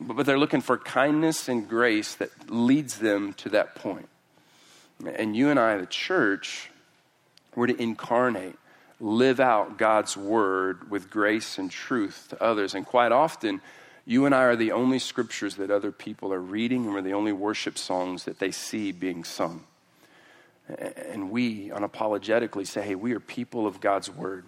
But 0.00 0.26
they're 0.26 0.38
looking 0.38 0.60
for 0.60 0.78
kindness 0.78 1.48
and 1.48 1.68
grace 1.68 2.16
that 2.16 2.30
leads 2.50 2.98
them 2.98 3.34
to 3.34 3.48
that 3.50 3.76
point. 3.76 4.08
And 5.04 5.36
you 5.36 5.50
and 5.50 5.60
I, 5.60 5.78
the 5.78 5.86
church, 5.86 6.70
we're 7.54 7.68
to 7.68 7.80
incarnate, 7.80 8.56
live 9.02 9.40
out 9.40 9.78
God's 9.78 10.16
word 10.16 10.88
with 10.88 11.10
grace 11.10 11.58
and 11.58 11.68
truth 11.68 12.28
to 12.30 12.42
others. 12.42 12.74
And 12.74 12.86
quite 12.86 13.10
often, 13.10 13.60
you 14.06 14.26
and 14.26 14.34
I 14.34 14.44
are 14.44 14.56
the 14.56 14.72
only 14.72 15.00
scriptures 15.00 15.56
that 15.56 15.72
other 15.72 15.90
people 15.90 16.32
are 16.32 16.40
reading, 16.40 16.84
and 16.84 16.94
we're 16.94 17.02
the 17.02 17.12
only 17.12 17.32
worship 17.32 17.76
songs 17.76 18.24
that 18.24 18.38
they 18.38 18.52
see 18.52 18.92
being 18.92 19.24
sung. 19.24 19.64
And 20.68 21.32
we 21.32 21.70
unapologetically 21.70 22.64
say, 22.64 22.82
hey, 22.82 22.94
we 22.94 23.12
are 23.12 23.20
people 23.20 23.66
of 23.66 23.80
God's 23.80 24.08
Word. 24.08 24.44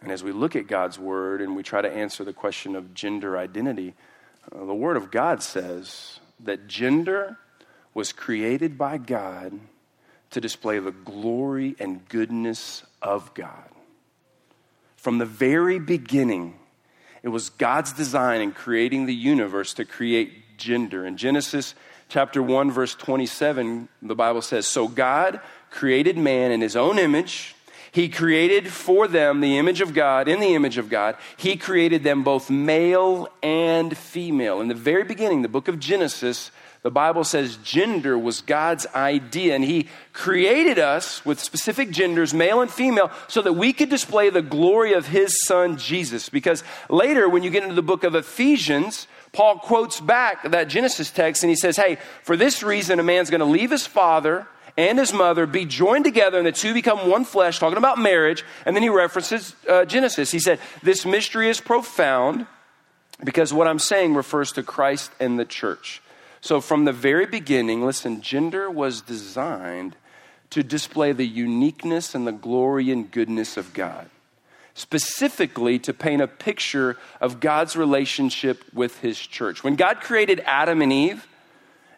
And 0.00 0.12
as 0.12 0.22
we 0.22 0.30
look 0.30 0.54
at 0.54 0.68
God's 0.68 1.00
Word 1.00 1.40
and 1.40 1.56
we 1.56 1.64
try 1.64 1.82
to 1.82 1.90
answer 1.90 2.22
the 2.22 2.32
question 2.32 2.76
of 2.76 2.94
gender 2.94 3.36
identity, 3.36 3.94
uh, 4.52 4.64
the 4.64 4.74
Word 4.74 4.96
of 4.96 5.10
God 5.10 5.42
says 5.42 6.20
that 6.38 6.68
gender 6.68 7.38
was 7.92 8.12
created 8.12 8.78
by 8.78 8.98
God 8.98 9.58
to 10.34 10.40
display 10.40 10.80
the 10.80 10.90
glory 10.90 11.76
and 11.78 12.08
goodness 12.08 12.82
of 13.00 13.32
God. 13.34 13.70
From 14.96 15.18
the 15.18 15.26
very 15.26 15.78
beginning, 15.78 16.58
it 17.22 17.28
was 17.28 17.50
God's 17.50 17.92
design 17.92 18.40
in 18.40 18.50
creating 18.50 19.06
the 19.06 19.14
universe 19.14 19.74
to 19.74 19.84
create 19.84 20.58
gender. 20.58 21.06
In 21.06 21.16
Genesis 21.16 21.76
chapter 22.08 22.42
1, 22.42 22.72
verse 22.72 22.96
27, 22.96 23.88
the 24.02 24.16
Bible 24.16 24.42
says, 24.42 24.66
So 24.66 24.88
God 24.88 25.40
created 25.70 26.18
man 26.18 26.50
in 26.50 26.60
his 26.60 26.74
own 26.74 26.98
image. 26.98 27.54
He 27.94 28.08
created 28.08 28.72
for 28.72 29.06
them 29.06 29.40
the 29.40 29.56
image 29.56 29.80
of 29.80 29.94
God, 29.94 30.26
in 30.26 30.40
the 30.40 30.56
image 30.56 30.78
of 30.78 30.88
God. 30.88 31.16
He 31.36 31.54
created 31.56 32.02
them 32.02 32.24
both 32.24 32.50
male 32.50 33.28
and 33.40 33.96
female. 33.96 34.60
In 34.60 34.66
the 34.66 34.74
very 34.74 35.04
beginning, 35.04 35.42
the 35.42 35.48
book 35.48 35.68
of 35.68 35.78
Genesis, 35.78 36.50
the 36.82 36.90
Bible 36.90 37.22
says 37.22 37.56
gender 37.58 38.18
was 38.18 38.40
God's 38.40 38.84
idea, 38.96 39.54
and 39.54 39.62
He 39.62 39.86
created 40.12 40.80
us 40.80 41.24
with 41.24 41.38
specific 41.38 41.92
genders, 41.92 42.34
male 42.34 42.62
and 42.62 42.68
female, 42.68 43.12
so 43.28 43.40
that 43.42 43.52
we 43.52 43.72
could 43.72 43.90
display 43.90 44.28
the 44.28 44.42
glory 44.42 44.94
of 44.94 45.06
His 45.06 45.32
Son, 45.44 45.76
Jesus. 45.76 46.28
Because 46.28 46.64
later, 46.90 47.28
when 47.28 47.44
you 47.44 47.50
get 47.50 47.62
into 47.62 47.76
the 47.76 47.80
book 47.80 48.02
of 48.02 48.16
Ephesians, 48.16 49.06
Paul 49.30 49.60
quotes 49.60 50.00
back 50.00 50.50
that 50.50 50.64
Genesis 50.64 51.12
text 51.12 51.44
and 51.44 51.50
he 51.50 51.56
says, 51.56 51.76
Hey, 51.76 51.98
for 52.24 52.36
this 52.36 52.64
reason, 52.64 52.98
a 52.98 53.04
man's 53.04 53.30
going 53.30 53.38
to 53.38 53.44
leave 53.44 53.70
his 53.70 53.86
father 53.86 54.48
and 54.76 54.98
his 54.98 55.12
mother 55.12 55.46
be 55.46 55.64
joined 55.64 56.04
together, 56.04 56.38
and 56.38 56.46
the 56.46 56.52
two 56.52 56.74
become 56.74 57.08
one 57.08 57.24
flesh, 57.24 57.58
talking 57.58 57.78
about 57.78 57.98
marriage. 57.98 58.44
And 58.66 58.74
then 58.74 58.82
he 58.82 58.88
references 58.88 59.54
uh, 59.68 59.84
Genesis. 59.84 60.30
He 60.30 60.40
said, 60.40 60.58
This 60.82 61.06
mystery 61.06 61.48
is 61.48 61.60
profound 61.60 62.46
because 63.22 63.52
what 63.52 63.68
I'm 63.68 63.78
saying 63.78 64.14
refers 64.14 64.52
to 64.52 64.62
Christ 64.62 65.12
and 65.20 65.38
the 65.38 65.44
church. 65.44 66.02
So, 66.40 66.60
from 66.60 66.84
the 66.84 66.92
very 66.92 67.26
beginning, 67.26 67.84
listen, 67.84 68.20
gender 68.20 68.70
was 68.70 69.00
designed 69.00 69.96
to 70.50 70.62
display 70.62 71.12
the 71.12 71.26
uniqueness 71.26 72.14
and 72.14 72.26
the 72.26 72.32
glory 72.32 72.90
and 72.90 73.10
goodness 73.10 73.56
of 73.56 73.72
God, 73.72 74.10
specifically 74.74 75.78
to 75.78 75.94
paint 75.94 76.20
a 76.20 76.28
picture 76.28 76.98
of 77.20 77.40
God's 77.40 77.76
relationship 77.76 78.62
with 78.74 78.98
his 78.98 79.18
church. 79.18 79.64
When 79.64 79.76
God 79.76 80.00
created 80.00 80.40
Adam 80.40 80.82
and 80.82 80.92
Eve, 80.92 81.26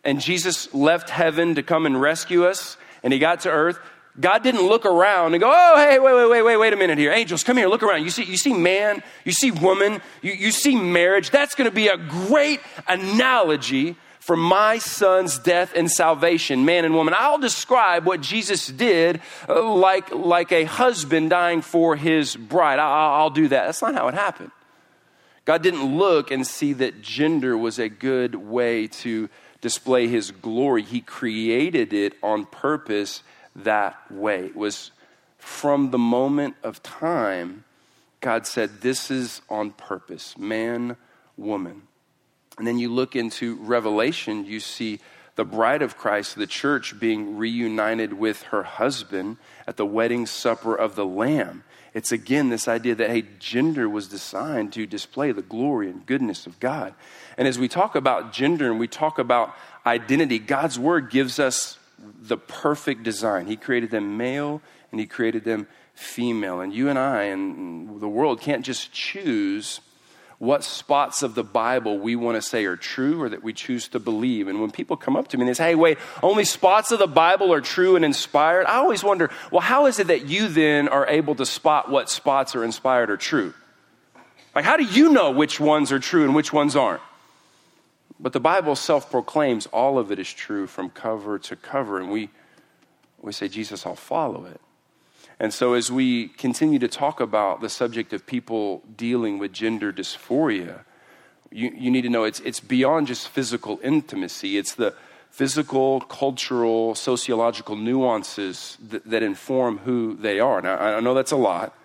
and 0.06 0.20
Jesus 0.20 0.72
left 0.72 1.10
heaven 1.10 1.56
to 1.56 1.62
come 1.62 1.84
and 1.84 2.00
rescue 2.00 2.44
us, 2.46 2.78
and 3.02 3.12
he 3.12 3.18
got 3.18 3.40
to 3.40 3.50
earth, 3.50 3.78
God 4.18 4.42
didn't 4.42 4.62
look 4.62 4.86
around 4.86 5.34
and 5.34 5.42
go, 5.42 5.52
oh, 5.52 5.76
hey, 5.76 5.98
wait, 5.98 6.14
wait, 6.14 6.30
wait, 6.30 6.42
wait, 6.42 6.56
wait 6.56 6.72
a 6.72 6.76
minute 6.76 6.96
here. 6.96 7.12
Angels, 7.12 7.44
come 7.44 7.58
here, 7.58 7.68
look 7.68 7.82
around. 7.82 8.02
You 8.02 8.10
see, 8.10 8.24
you 8.24 8.38
see 8.38 8.54
man, 8.54 9.02
you 9.24 9.32
see 9.32 9.50
woman, 9.50 10.00
you, 10.22 10.32
you 10.32 10.52
see 10.52 10.74
marriage. 10.74 11.30
That's 11.30 11.54
going 11.54 11.68
to 11.68 11.74
be 11.74 11.88
a 11.88 11.98
great 11.98 12.60
analogy 12.88 13.96
for 14.20 14.36
my 14.36 14.78
son's 14.78 15.38
death 15.38 15.72
and 15.76 15.90
salvation, 15.90 16.64
man 16.64 16.84
and 16.84 16.94
woman. 16.94 17.14
I'll 17.16 17.38
describe 17.38 18.06
what 18.06 18.22
Jesus 18.22 18.66
did 18.68 19.20
uh, 19.48 19.62
like, 19.74 20.12
like 20.12 20.50
a 20.50 20.64
husband 20.64 21.30
dying 21.30 21.60
for 21.62 21.94
his 21.94 22.34
bride. 22.36 22.78
I'll, 22.78 23.12
I'll 23.20 23.30
do 23.30 23.48
that. 23.48 23.66
That's 23.66 23.82
not 23.82 23.94
how 23.94 24.08
it 24.08 24.14
happened. 24.14 24.50
God 25.44 25.62
didn't 25.62 25.96
look 25.96 26.32
and 26.32 26.44
see 26.44 26.72
that 26.72 27.02
gender 27.02 27.56
was 27.56 27.78
a 27.78 27.88
good 27.88 28.34
way 28.34 28.88
to 28.88 29.28
display 29.66 30.06
his 30.06 30.30
glory. 30.30 30.84
He 30.84 31.00
created 31.00 31.92
it 31.92 32.12
on 32.22 32.46
purpose 32.46 33.24
that 33.56 33.96
way. 34.12 34.44
It 34.44 34.54
was 34.54 34.92
from 35.38 35.90
the 35.90 35.98
moment 35.98 36.54
of 36.62 36.84
time, 36.84 37.64
God 38.20 38.46
said, 38.46 38.80
This 38.80 39.10
is 39.10 39.42
on 39.50 39.72
purpose 39.72 40.38
man, 40.38 40.96
woman. 41.36 41.82
And 42.58 42.64
then 42.64 42.78
you 42.78 42.94
look 42.94 43.16
into 43.16 43.56
Revelation, 43.56 44.44
you 44.44 44.60
see 44.60 45.00
the 45.34 45.44
bride 45.44 45.82
of 45.82 45.98
Christ, 45.98 46.36
the 46.36 46.46
church, 46.46 47.00
being 47.00 47.36
reunited 47.36 48.12
with 48.12 48.42
her 48.44 48.62
husband 48.62 49.36
at 49.66 49.76
the 49.76 49.84
wedding 49.84 50.26
supper 50.26 50.76
of 50.76 50.94
the 50.94 51.04
Lamb. 51.04 51.64
It's 51.92 52.12
again 52.12 52.50
this 52.50 52.68
idea 52.68 52.94
that, 52.94 53.10
hey, 53.10 53.24
gender 53.40 53.88
was 53.88 54.06
designed 54.06 54.72
to 54.74 54.86
display 54.86 55.32
the 55.32 55.42
glory 55.42 55.90
and 55.90 56.06
goodness 56.06 56.46
of 56.46 56.60
God. 56.60 56.94
And 57.38 57.46
as 57.46 57.58
we 57.58 57.68
talk 57.68 57.94
about 57.94 58.32
gender 58.32 58.70
and 58.70 58.80
we 58.80 58.88
talk 58.88 59.18
about 59.18 59.54
identity, 59.84 60.38
God's 60.38 60.78
word 60.78 61.10
gives 61.10 61.38
us 61.38 61.78
the 61.98 62.36
perfect 62.36 63.02
design. 63.02 63.46
He 63.46 63.56
created 63.56 63.90
them 63.90 64.16
male 64.16 64.62
and 64.90 65.00
He 65.00 65.06
created 65.06 65.44
them 65.44 65.66
female. 65.94 66.60
And 66.60 66.72
you 66.72 66.88
and 66.88 66.98
I 66.98 67.24
and 67.24 68.00
the 68.00 68.08
world 68.08 68.40
can't 68.40 68.64
just 68.64 68.92
choose 68.92 69.80
what 70.38 70.62
spots 70.62 71.22
of 71.22 71.34
the 71.34 71.42
Bible 71.42 71.98
we 71.98 72.14
want 72.14 72.36
to 72.36 72.42
say 72.42 72.66
are 72.66 72.76
true 72.76 73.22
or 73.22 73.28
that 73.30 73.42
we 73.42 73.54
choose 73.54 73.88
to 73.88 73.98
believe. 73.98 74.48
And 74.48 74.60
when 74.60 74.70
people 74.70 74.96
come 74.96 75.16
up 75.16 75.28
to 75.28 75.36
me 75.38 75.42
and 75.42 75.48
they 75.48 75.54
say, 75.54 75.68
hey, 75.68 75.74
wait, 75.74 75.98
only 76.22 76.44
spots 76.44 76.90
of 76.90 76.98
the 76.98 77.06
Bible 77.06 77.52
are 77.54 77.62
true 77.62 77.96
and 77.96 78.04
inspired, 78.04 78.66
I 78.66 78.76
always 78.76 79.02
wonder, 79.02 79.30
well, 79.50 79.62
how 79.62 79.86
is 79.86 79.98
it 79.98 80.08
that 80.08 80.26
you 80.26 80.48
then 80.48 80.88
are 80.88 81.06
able 81.06 81.34
to 81.36 81.46
spot 81.46 81.90
what 81.90 82.10
spots 82.10 82.54
are 82.54 82.64
inspired 82.64 83.08
or 83.08 83.16
true? 83.16 83.54
Like, 84.54 84.66
how 84.66 84.76
do 84.76 84.84
you 84.84 85.10
know 85.10 85.30
which 85.30 85.58
ones 85.58 85.90
are 85.90 85.98
true 85.98 86.24
and 86.24 86.34
which 86.34 86.52
ones 86.52 86.76
aren't? 86.76 87.02
But 88.18 88.32
the 88.32 88.40
Bible 88.40 88.76
self 88.76 89.10
proclaims 89.10 89.66
all 89.66 89.98
of 89.98 90.10
it 90.10 90.18
is 90.18 90.32
true 90.32 90.66
from 90.66 90.90
cover 90.90 91.38
to 91.40 91.56
cover. 91.56 91.98
And 92.00 92.10
we, 92.10 92.30
we 93.20 93.32
say, 93.32 93.48
Jesus, 93.48 93.84
I'll 93.84 93.94
follow 93.94 94.46
it. 94.46 94.60
And 95.38 95.52
so, 95.52 95.74
as 95.74 95.92
we 95.92 96.28
continue 96.28 96.78
to 96.78 96.88
talk 96.88 97.20
about 97.20 97.60
the 97.60 97.68
subject 97.68 98.14
of 98.14 98.26
people 98.26 98.82
dealing 98.96 99.38
with 99.38 99.52
gender 99.52 99.92
dysphoria, 99.92 100.80
you, 101.50 101.70
you 101.76 101.90
need 101.90 102.02
to 102.02 102.08
know 102.08 102.24
it's, 102.24 102.40
it's 102.40 102.60
beyond 102.60 103.06
just 103.06 103.28
physical 103.28 103.78
intimacy. 103.82 104.56
It's 104.56 104.74
the 104.74 104.94
physical, 105.30 106.00
cultural, 106.00 106.94
sociological 106.94 107.76
nuances 107.76 108.78
that, 108.88 109.04
that 109.04 109.22
inform 109.22 109.78
who 109.78 110.16
they 110.16 110.40
are. 110.40 110.62
Now, 110.62 110.78
I 110.78 111.00
know 111.00 111.12
that's 111.12 111.32
a 111.32 111.36
lot, 111.36 111.76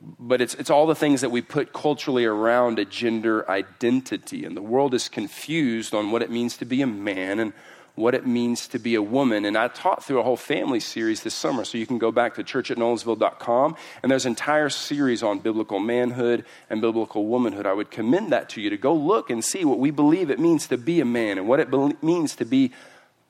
but 0.00 0.40
it's, 0.40 0.54
it's 0.54 0.70
all 0.70 0.86
the 0.86 0.94
things 0.94 1.22
that 1.22 1.30
we 1.30 1.40
put 1.40 1.72
culturally 1.72 2.24
around 2.24 2.78
a 2.78 2.84
gender 2.84 3.48
identity. 3.50 4.44
And 4.44 4.56
the 4.56 4.62
world 4.62 4.94
is 4.94 5.08
confused 5.08 5.94
on 5.94 6.10
what 6.10 6.22
it 6.22 6.30
means 6.30 6.56
to 6.58 6.64
be 6.64 6.82
a 6.82 6.86
man 6.86 7.38
and 7.38 7.52
what 7.94 8.14
it 8.14 8.26
means 8.26 8.68
to 8.68 8.78
be 8.78 8.94
a 8.94 9.02
woman. 9.02 9.46
And 9.46 9.56
I 9.56 9.68
taught 9.68 10.04
through 10.04 10.20
a 10.20 10.22
whole 10.22 10.36
family 10.36 10.80
series 10.80 11.22
this 11.22 11.34
summer, 11.34 11.64
so 11.64 11.78
you 11.78 11.86
can 11.86 11.98
go 11.98 12.12
back 12.12 12.34
to 12.34 12.44
churchatnolensville.com, 12.44 13.76
and 14.02 14.12
there's 14.12 14.26
an 14.26 14.32
entire 14.32 14.68
series 14.68 15.22
on 15.22 15.38
biblical 15.38 15.80
manhood 15.80 16.44
and 16.68 16.82
biblical 16.82 17.26
womanhood. 17.26 17.64
I 17.64 17.72
would 17.72 17.90
commend 17.90 18.32
that 18.32 18.50
to 18.50 18.60
you 18.60 18.68
to 18.70 18.76
go 18.76 18.94
look 18.94 19.30
and 19.30 19.42
see 19.42 19.64
what 19.64 19.78
we 19.78 19.90
believe 19.90 20.30
it 20.30 20.38
means 20.38 20.66
to 20.68 20.76
be 20.76 21.00
a 21.00 21.06
man 21.06 21.38
and 21.38 21.48
what 21.48 21.58
it 21.58 21.70
be- 21.70 21.96
means 22.02 22.36
to 22.36 22.44
be 22.44 22.72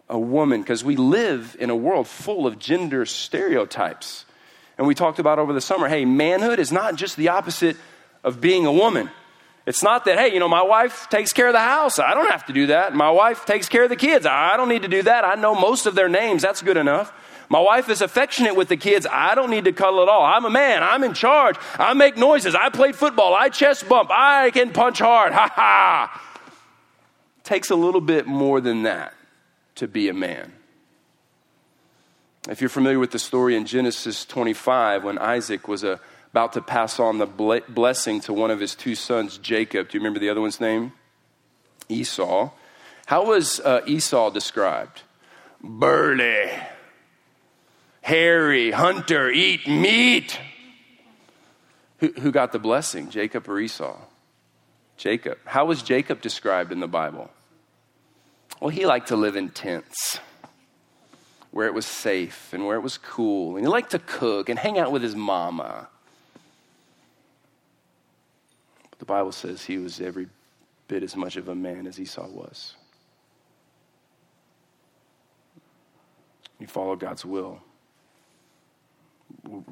a 0.09 0.19
woman, 0.19 0.63
because 0.63 0.85
we 0.85 0.97
live 0.97 1.57
in 1.61 1.71
a 1.71 1.77
world 1.77 2.09
full 2.09 2.47
of 2.47 2.59
gender 2.59 3.07
stereotypes. 3.07 4.25
And 4.79 4.87
we 4.87 4.95
talked 4.95 5.19
about 5.19 5.39
over 5.39 5.53
the 5.53 5.61
summer 5.61 5.89
hey, 5.89 6.05
manhood 6.05 6.59
is 6.59 6.73
not 6.73 6.97
just 6.97 7.17
the 7.17 7.29
opposite 7.29 7.77
of 8.23 8.41
being 8.41 8.67
a 8.67 8.73
woman. 8.73 9.11
It's 9.67 9.83
not 9.83 10.05
that, 10.05 10.17
hey, 10.17 10.33
you 10.33 10.39
know, 10.39 10.49
my 10.49 10.63
wife 10.63 11.09
takes 11.11 11.33
care 11.33 11.49
of 11.49 11.53
the 11.53 11.59
house. 11.59 11.99
I 11.99 12.15
don't 12.15 12.31
have 12.31 12.47
to 12.47 12.53
do 12.53 12.69
that. 12.69 12.95
My 12.95 13.11
wife 13.11 13.47
takes 13.47 13.69
care 13.69 13.83
of 13.83 13.89
the 13.89 13.97
kids. 13.97 14.25
I 14.25 14.57
don't 14.57 14.69
need 14.69 14.83
to 14.83 14.89
do 14.89 15.03
that. 15.03 15.25
I 15.25 15.35
know 15.35 15.57
most 15.57 15.87
of 15.87 15.97
their 15.97 16.09
names. 16.09 16.43
That's 16.43 16.63
good 16.63 16.77
enough. 16.77 17.13
My 17.49 17.59
wife 17.59 17.89
is 17.89 18.01
affectionate 18.01 18.55
with 18.55 18.69
the 18.69 18.77
kids. 18.77 19.09
I 19.11 19.35
don't 19.35 19.51
need 19.51 19.65
to 19.65 19.73
cuddle 19.73 20.03
at 20.03 20.09
all. 20.09 20.25
I'm 20.25 20.45
a 20.45 20.51
man. 20.51 20.85
I'm 20.85 21.03
in 21.03 21.15
charge. 21.15 21.57
I 21.79 21.95
make 21.95 22.17
noises. 22.17 22.55
I 22.55 22.69
played 22.71 22.95
football. 22.95 23.35
I 23.35 23.49
chest 23.49 23.89
bump. 23.89 24.11
I 24.13 24.51
can 24.53 24.73
punch 24.73 24.99
hard. 24.99 25.33
Ha 25.37 25.53
ha. 25.55 26.23
Takes 27.43 27.71
a 27.71 27.77
little 27.77 28.01
bit 28.01 28.27
more 28.27 28.61
than 28.61 28.85
that 28.85 29.15
to 29.77 29.87
be 29.87 30.09
a 30.09 30.15
man. 30.15 30.53
If 32.49 32.61
you're 32.61 32.71
familiar 32.71 33.01
with 33.01 33.11
the 33.11 33.19
story 33.19 33.57
in 33.57 33.67
Genesis 33.67 34.25
25, 34.25 35.03
when 35.03 35.19
Isaac 35.19 35.67
was 35.67 35.83
uh, 35.83 35.97
about 36.31 36.53
to 36.53 36.63
pass 36.63 37.01
on 37.01 37.19
the 37.19 37.27
blessing 37.27 38.21
to 38.21 38.33
one 38.33 38.53
of 38.53 38.61
his 38.61 38.77
two 38.77 38.95
sons, 38.95 39.39
Jacob, 39.39 39.89
do 39.89 39.99
you 39.99 40.01
remember 40.01 40.21
the 40.21 40.29
other 40.29 40.41
one's 40.41 40.61
name? 40.61 40.93
Esau. 41.89 42.51
How 43.07 43.27
was 43.27 43.59
uh, 43.59 43.81
Esau 43.87 44.31
described? 44.31 45.03
Burly, 45.61 46.49
hairy, 48.03 48.71
hunter, 48.71 49.29
eat 49.29 49.67
meat. 49.67 50.39
Who, 51.99 52.13
who 52.21 52.31
got 52.31 52.53
the 52.53 52.61
blessing, 52.61 53.11
Jacob 53.11 53.49
or 53.49 53.59
Esau? 53.59 53.99
Jacob. 54.97 55.39
How 55.47 55.65
was 55.65 55.83
Jacob 55.83 56.21
described 56.21 56.71
in 56.71 56.79
the 56.79 56.87
Bible? 56.87 57.29
Well, 58.61 58.71
he 58.71 58.87
liked 58.87 59.09
to 59.09 59.17
live 59.17 59.35
in 59.35 59.51
tents 59.51 60.21
where 61.57 61.67
it 61.67 61.73
was 61.73 61.87
safe 61.87 62.53
and 62.53 62.67
where 62.67 62.77
it 62.77 62.83
was 62.83 62.99
cool. 62.99 63.57
And 63.57 63.65
he 63.65 63.67
liked 63.67 63.93
to 63.93 63.99
cook 63.99 64.51
and 64.51 64.59
hang 64.59 64.79
out 64.79 64.93
with 64.93 65.01
his 65.01 65.17
mama. 65.17 65.89
But 68.91 68.99
the 68.99 69.07
Bible 69.07 69.33
says 69.33 69.65
he 69.65 69.79
was 69.79 69.99
every 69.99 70.29
bit 70.87 71.03
as 71.03 71.17
much 71.17 71.37
of 71.37 71.49
a 71.49 71.55
man 71.55 71.87
as 71.87 71.99
Esau 71.99 72.29
was. 72.29 72.75
He 76.59 76.67
followed 76.67 77.01
God's 77.01 77.25
will. 77.25 77.59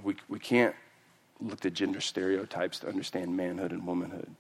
We, 0.03 0.17
we 0.31 0.39
can't 0.39 0.75
look 1.39 1.67
at 1.67 1.75
gender 1.75 2.01
stereotypes 2.01 2.79
to 2.79 2.89
understand 2.89 3.37
manhood 3.37 3.73
and 3.73 3.87
womanhood. 3.87 4.35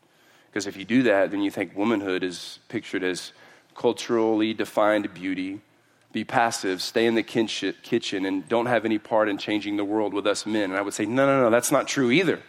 Because 0.47 0.67
if 0.67 0.79
you 0.79 0.87
do 0.87 1.03
that, 1.03 1.31
then 1.31 1.43
you 1.43 1.51
think 1.51 1.77
womanhood 1.77 2.25
is 2.25 2.59
pictured 2.71 3.05
as 3.05 3.35
culturally 3.75 4.55
defined 4.55 5.13
beauty 5.13 5.61
be 6.15 6.25
passive, 6.25 6.81
stay 6.81 7.07
in 7.07 7.17
the 7.17 7.23
kitchen, 7.25 8.25
and 8.25 8.49
don't 8.49 8.67
have 8.67 8.85
any 8.85 8.99
part 8.99 9.29
in 9.29 9.37
changing 9.37 9.77
the 9.77 9.85
world 9.85 10.15
with 10.15 10.27
us 10.27 10.47
men. 10.47 10.71
And 10.71 10.77
I 10.77 10.81
would 10.81 10.95
say, 10.95 11.05
no, 11.05 11.27
no, 11.27 11.43
no, 11.43 11.51
that's 11.51 11.73
not 11.73 11.89
true 11.89 12.11
either. 12.13 12.41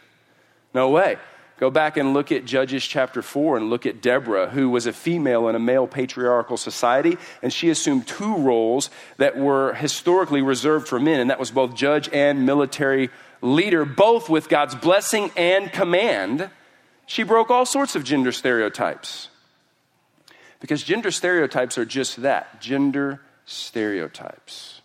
No 0.74 0.92
way. 0.92 1.18
Go 1.58 1.72
back 1.72 1.98
and 1.98 2.14
look 2.14 2.32
at 2.32 2.46
Judges 2.46 2.86
chapter 2.86 3.24
4 3.24 3.58
and 3.58 3.70
look 3.72 3.86
at 3.88 4.04
Deborah, 4.04 4.50
who 4.50 4.70
was 4.70 4.86
a 4.86 4.94
female 4.94 5.48
in 5.48 5.56
a 5.56 5.60
male 5.60 5.88
patriarchal 5.88 6.58
society, 6.58 7.18
and 7.42 7.52
she 7.52 7.70
assumed 7.70 8.06
two 8.06 8.38
roles 8.38 8.92
that 9.18 9.36
were 9.36 9.74
historically 9.74 10.44
reserved 10.44 10.88
for 10.88 11.00
men, 11.00 11.20
and 11.20 11.30
that 11.32 11.40
was 11.40 11.50
both 11.50 11.74
judge 11.74 12.08
and 12.14 12.46
military 12.46 13.10
leader, 13.42 13.84
both 13.84 14.30
with 14.30 14.48
God's 14.48 14.76
blessing 14.76 15.32
and 15.36 15.72
command. 15.72 16.52
She 17.08 17.24
broke 17.24 17.50
all 17.50 17.66
sorts 17.66 17.96
of 17.96 18.04
gender 18.04 18.32
stereotypes. 18.32 19.30
Because 20.60 20.84
gender 20.84 21.10
stereotypes 21.10 21.78
are 21.78 21.86
just 21.86 22.22
that 22.22 22.62
gender 22.62 23.22
stereotypes. 23.46 24.82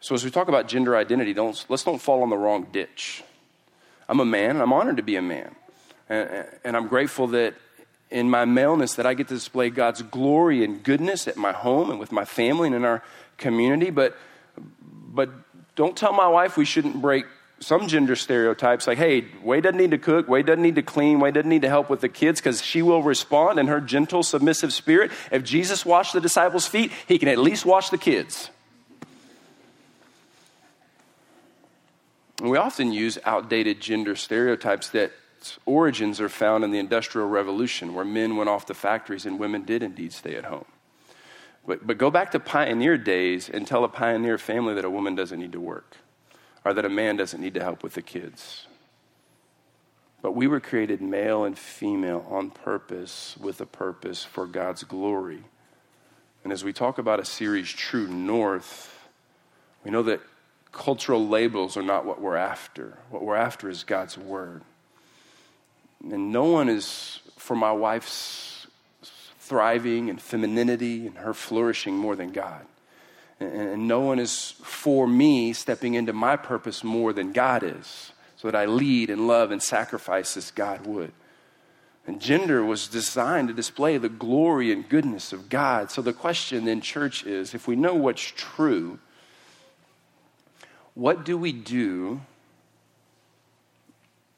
So, 0.00 0.14
as 0.14 0.24
we 0.24 0.30
talk 0.30 0.48
about 0.48 0.66
gender 0.66 0.96
identity, 0.96 1.34
don't, 1.34 1.64
let's 1.68 1.84
don't 1.84 2.00
fall 2.00 2.22
on 2.22 2.30
the 2.30 2.36
wrong 2.36 2.66
ditch. 2.72 3.22
I'm 4.08 4.20
a 4.20 4.24
man, 4.24 4.50
and 4.50 4.62
I'm 4.62 4.72
honored 4.72 4.96
to 4.96 5.02
be 5.02 5.16
a 5.16 5.22
man. 5.22 5.54
And, 6.08 6.46
and 6.64 6.76
I'm 6.76 6.88
grateful 6.88 7.28
that 7.28 7.54
in 8.10 8.28
my 8.28 8.44
maleness 8.44 8.94
that 8.94 9.06
I 9.06 9.14
get 9.14 9.28
to 9.28 9.34
display 9.34 9.70
God's 9.70 10.02
glory 10.02 10.64
and 10.64 10.82
goodness 10.82 11.28
at 11.28 11.36
my 11.36 11.52
home 11.52 11.90
and 11.90 12.00
with 12.00 12.10
my 12.10 12.24
family 12.24 12.66
and 12.66 12.74
in 12.74 12.84
our 12.84 13.02
community. 13.36 13.90
But, 13.90 14.16
but 14.90 15.30
don't 15.76 15.96
tell 15.96 16.12
my 16.12 16.26
wife 16.26 16.56
we 16.56 16.64
shouldn't 16.64 17.00
break 17.00 17.26
some 17.60 17.88
gender 17.88 18.16
stereotypes 18.16 18.86
like, 18.86 18.96
hey, 18.96 19.26
Wade 19.42 19.64
doesn't 19.64 19.76
need 19.76 19.90
to 19.90 19.98
cook, 19.98 20.28
Wade 20.28 20.46
doesn't 20.46 20.62
need 20.62 20.76
to 20.76 20.82
clean, 20.82 21.20
Wade 21.20 21.34
doesn't 21.34 21.48
need 21.48 21.62
to 21.62 21.68
help 21.68 21.90
with 21.90 22.00
the 22.00 22.08
kids 22.08 22.40
because 22.40 22.62
she 22.62 22.80
will 22.80 23.02
respond 23.02 23.58
in 23.58 23.66
her 23.66 23.80
gentle, 23.80 24.22
submissive 24.22 24.72
spirit. 24.72 25.10
If 25.30 25.44
Jesus 25.44 25.84
washed 25.84 26.14
the 26.14 26.20
disciples' 26.22 26.66
feet, 26.66 26.90
he 27.06 27.18
can 27.18 27.28
at 27.28 27.38
least 27.38 27.66
wash 27.66 27.90
the 27.90 27.98
kids. 27.98 28.50
We 32.42 32.56
often 32.56 32.92
use 32.92 33.18
outdated 33.26 33.82
gender 33.82 34.16
stereotypes 34.16 34.88
that 34.90 35.12
origins 35.66 36.18
are 36.22 36.30
found 36.30 36.64
in 36.64 36.70
the 36.70 36.78
Industrial 36.78 37.28
Revolution, 37.28 37.94
where 37.94 38.06
men 38.06 38.36
went 38.36 38.48
off 38.48 38.64
to 38.66 38.74
factories 38.74 39.26
and 39.26 39.38
women 39.38 39.64
did 39.64 39.82
indeed 39.82 40.14
stay 40.14 40.36
at 40.36 40.46
home. 40.46 40.64
But, 41.66 41.86
but 41.86 41.98
go 41.98 42.10
back 42.10 42.30
to 42.30 42.40
pioneer 42.40 42.96
days 42.96 43.50
and 43.50 43.66
tell 43.66 43.84
a 43.84 43.88
pioneer 43.88 44.38
family 44.38 44.72
that 44.74 44.86
a 44.86 44.90
woman 44.90 45.14
doesn't 45.14 45.38
need 45.38 45.52
to 45.52 45.60
work 45.60 45.98
or 46.64 46.74
that 46.74 46.84
a 46.84 46.90
man 46.90 47.16
doesn't 47.16 47.40
need 47.40 47.54
to 47.54 47.62
help 47.62 47.82
with 47.82 47.94
the 47.94 48.02
kids. 48.02 48.66
But 50.22 50.32
we 50.32 50.46
were 50.46 50.60
created 50.60 51.00
male 51.00 51.44
and 51.44 51.58
female 51.58 52.26
on 52.28 52.50
purpose 52.50 53.36
with 53.40 53.60
a 53.60 53.66
purpose 53.66 54.22
for 54.22 54.46
God's 54.46 54.84
glory. 54.84 55.42
And 56.44 56.52
as 56.52 56.62
we 56.62 56.72
talk 56.72 56.98
about 56.98 57.20
a 57.20 57.24
series, 57.24 57.68
True 57.68 58.06
North, 58.06 59.08
we 59.84 59.90
know 59.90 60.02
that 60.02 60.20
cultural 60.72 61.26
labels 61.26 61.76
are 61.76 61.82
not 61.82 62.04
what 62.04 62.20
we're 62.20 62.36
after. 62.36 62.98
What 63.10 63.22
we're 63.22 63.36
after 63.36 63.68
is 63.68 63.84
God's 63.84 64.16
Word. 64.18 64.62
And 66.02 66.32
no 66.32 66.44
one 66.44 66.68
is 66.68 67.20
for 67.36 67.56
my 67.56 67.72
wife's 67.72 68.66
thriving 69.38 70.10
and 70.10 70.20
femininity 70.20 71.06
and 71.06 71.18
her 71.18 71.34
flourishing 71.34 71.96
more 71.96 72.14
than 72.14 72.30
God. 72.30 72.64
And 73.40 73.88
no 73.88 74.00
one 74.00 74.18
is 74.18 74.52
for 74.62 75.08
me 75.08 75.54
stepping 75.54 75.94
into 75.94 76.12
my 76.12 76.36
purpose 76.36 76.84
more 76.84 77.14
than 77.14 77.32
God 77.32 77.62
is, 77.62 78.12
so 78.36 78.50
that 78.50 78.54
I 78.54 78.66
lead 78.66 79.08
and 79.08 79.26
love 79.26 79.50
and 79.50 79.62
sacrifice 79.62 80.36
as 80.36 80.50
God 80.50 80.86
would. 80.86 81.12
And 82.06 82.20
gender 82.20 82.64
was 82.64 82.86
designed 82.88 83.48
to 83.48 83.54
display 83.54 83.96
the 83.96 84.08
glory 84.08 84.72
and 84.72 84.88
goodness 84.88 85.32
of 85.32 85.48
God. 85.48 85.90
So 85.90 86.02
the 86.02 86.12
question 86.12 86.64
then, 86.64 86.80
church, 86.80 87.24
is 87.24 87.54
if 87.54 87.66
we 87.66 87.76
know 87.76 87.94
what's 87.94 88.22
true, 88.22 88.98
what 90.94 91.24
do 91.24 91.38
we 91.38 91.52
do 91.52 92.20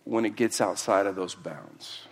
when 0.04 0.24
it 0.24 0.36
gets 0.36 0.60
outside 0.60 1.06
of 1.06 1.16
those 1.16 1.34
bounds? 1.34 2.06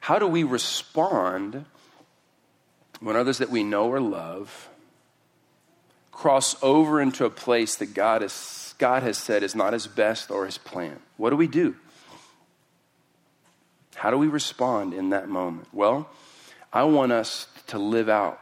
How 0.00 0.18
do 0.18 0.26
we 0.26 0.42
respond 0.42 1.66
when 3.00 3.16
others 3.16 3.38
that 3.38 3.50
we 3.50 3.62
know 3.62 3.86
or 3.86 4.00
love 4.00 4.68
cross 6.10 6.54
over 6.62 7.00
into 7.00 7.24
a 7.24 7.30
place 7.30 7.76
that 7.76 7.94
God 7.94 8.22
has, 8.22 8.74
God 8.78 9.02
has 9.02 9.16
said 9.16 9.42
is 9.42 9.54
not 9.54 9.72
his 9.72 9.86
best 9.86 10.30
or 10.30 10.46
his 10.46 10.58
plan? 10.58 10.98
What 11.16 11.30
do 11.30 11.36
we 11.36 11.46
do? 11.46 11.76
How 13.94 14.10
do 14.10 14.18
we 14.18 14.28
respond 14.28 14.94
in 14.94 15.10
that 15.10 15.28
moment? 15.28 15.68
Well, 15.72 16.08
I 16.72 16.84
want 16.84 17.12
us 17.12 17.46
to 17.68 17.78
live 17.78 18.08
out 18.08 18.40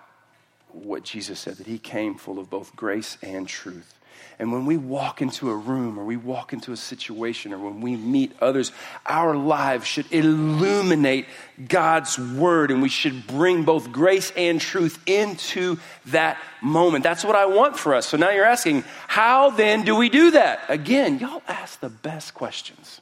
what 0.73 1.03
Jesus 1.03 1.41
said 1.41 1.57
that 1.57 1.67
he 1.67 1.79
came 1.79 2.15
full 2.15 2.39
of 2.39 2.49
both 2.51 2.77
grace 2.77 3.19
and 3.23 3.49
truth. 3.49 3.98
And 4.39 4.53
when 4.53 4.67
we 4.67 4.77
walk 4.77 5.21
into 5.21 5.51
a 5.51 5.57
room 5.57 5.99
or 5.99 6.05
we 6.05 6.17
walk 6.17 6.53
into 6.53 6.73
a 6.73 6.77
situation 6.77 7.53
or 7.53 7.59
when 7.59 7.81
we 7.81 7.97
meet 7.97 8.33
others, 8.41 8.71
our 9.05 9.37
lives 9.37 9.87
should 9.87 10.07
illuminate 10.13 11.27
God's 11.67 12.19
word 12.19 12.71
and 12.71 12.81
we 12.81 12.89
should 12.89 13.27
bring 13.27 13.65
both 13.65 13.91
grace 13.91 14.33
and 14.37 14.61
truth 14.61 15.03
into 15.07 15.79
that 16.07 16.39
moment. 16.63 17.03
That's 17.03 17.25
what 17.25 17.35
I 17.35 17.47
want 17.47 17.77
for 17.77 17.95
us. 17.95 18.07
So 18.07 18.17
now 18.17 18.31
you're 18.31 18.45
asking, 18.45 18.85
how 19.09 19.51
then 19.51 19.83
do 19.83 19.97
we 19.97 20.09
do 20.09 20.31
that? 20.33 20.61
Again, 20.69 21.19
y'all 21.19 21.43
ask 21.49 21.81
the 21.81 21.89
best 21.89 22.35
questions. 22.35 23.01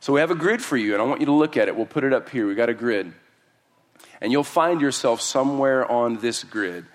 So 0.00 0.12
we 0.12 0.18
have 0.18 0.32
a 0.32 0.34
grid 0.34 0.60
for 0.60 0.76
you, 0.76 0.94
and 0.94 1.00
I 1.00 1.04
want 1.04 1.20
you 1.20 1.26
to 1.26 1.32
look 1.32 1.56
at 1.56 1.68
it. 1.68 1.76
We'll 1.76 1.86
put 1.86 2.02
it 2.02 2.12
up 2.12 2.28
here. 2.28 2.48
We 2.48 2.56
got 2.56 2.68
a 2.68 2.74
grid. 2.74 3.12
And 4.20 4.32
you'll 4.32 4.42
find 4.42 4.80
yourself 4.80 5.20
somewhere 5.20 5.88
on 5.90 6.18
this 6.18 6.42
grid. 6.42 6.86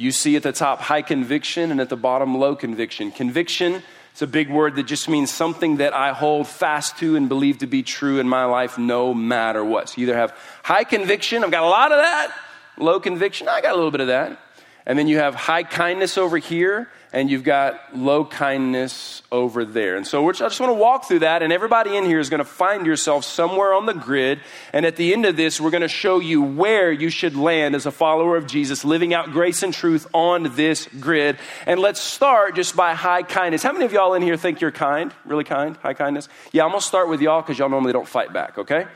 You 0.00 0.12
see 0.12 0.34
at 0.36 0.42
the 0.42 0.52
top 0.52 0.80
high 0.80 1.02
conviction 1.02 1.70
and 1.70 1.78
at 1.78 1.90
the 1.90 1.96
bottom 1.96 2.34
low 2.34 2.56
conviction. 2.56 3.12
Conviction, 3.12 3.82
it's 4.12 4.22
a 4.22 4.26
big 4.26 4.48
word 4.48 4.76
that 4.76 4.84
just 4.84 5.10
means 5.10 5.30
something 5.30 5.76
that 5.76 5.92
I 5.92 6.14
hold 6.14 6.48
fast 6.48 6.96
to 7.00 7.16
and 7.16 7.28
believe 7.28 7.58
to 7.58 7.66
be 7.66 7.82
true 7.82 8.18
in 8.18 8.26
my 8.26 8.46
life 8.46 8.78
no 8.78 9.12
matter 9.12 9.62
what. 9.62 9.90
So 9.90 10.00
you 10.00 10.06
either 10.06 10.16
have 10.16 10.34
high 10.62 10.84
conviction, 10.84 11.44
I've 11.44 11.50
got 11.50 11.64
a 11.64 11.68
lot 11.68 11.92
of 11.92 11.98
that. 11.98 12.34
Low 12.78 12.98
conviction, 12.98 13.46
I 13.46 13.60
got 13.60 13.72
a 13.72 13.74
little 13.74 13.90
bit 13.90 14.00
of 14.00 14.06
that. 14.06 14.40
And 14.86 14.98
then 14.98 15.06
you 15.06 15.18
have 15.18 15.34
high 15.34 15.64
kindness 15.64 16.16
over 16.16 16.38
here, 16.38 16.88
and 17.12 17.28
you've 17.28 17.42
got 17.42 17.96
low 17.96 18.24
kindness 18.24 19.22
over 19.32 19.64
there. 19.64 19.96
And 19.96 20.06
so 20.06 20.28
I 20.28 20.32
just 20.32 20.60
want 20.60 20.70
to 20.70 20.74
walk 20.74 21.06
through 21.06 21.20
that, 21.20 21.42
and 21.42 21.52
everybody 21.52 21.96
in 21.96 22.04
here 22.04 22.20
is 22.20 22.30
going 22.30 22.38
to 22.38 22.44
find 22.44 22.86
yourself 22.86 23.24
somewhere 23.24 23.74
on 23.74 23.86
the 23.86 23.94
grid. 23.94 24.40
And 24.72 24.86
at 24.86 24.96
the 24.96 25.12
end 25.12 25.26
of 25.26 25.36
this, 25.36 25.60
we're 25.60 25.70
going 25.70 25.80
to 25.82 25.88
show 25.88 26.20
you 26.20 26.40
where 26.40 26.92
you 26.92 27.10
should 27.10 27.34
land 27.34 27.74
as 27.74 27.84
a 27.84 27.90
follower 27.90 28.36
of 28.36 28.46
Jesus, 28.46 28.84
living 28.84 29.12
out 29.12 29.32
grace 29.32 29.62
and 29.62 29.74
truth 29.74 30.06
on 30.14 30.54
this 30.54 30.86
grid. 31.00 31.38
And 31.66 31.80
let's 31.80 32.00
start 32.00 32.54
just 32.54 32.76
by 32.76 32.94
high 32.94 33.24
kindness. 33.24 33.62
How 33.62 33.72
many 33.72 33.84
of 33.84 33.92
y'all 33.92 34.14
in 34.14 34.22
here 34.22 34.36
think 34.36 34.60
you're 34.60 34.70
kind? 34.70 35.12
Really 35.24 35.44
kind? 35.44 35.76
High 35.78 35.94
kindness? 35.94 36.28
Yeah, 36.52 36.64
I'm 36.64 36.70
going 36.70 36.80
to 36.80 36.86
start 36.86 37.08
with 37.08 37.20
y'all 37.20 37.42
because 37.42 37.58
y'all 37.58 37.68
normally 37.68 37.92
don't 37.92 38.08
fight 38.08 38.32
back, 38.32 38.56
okay? 38.58 38.86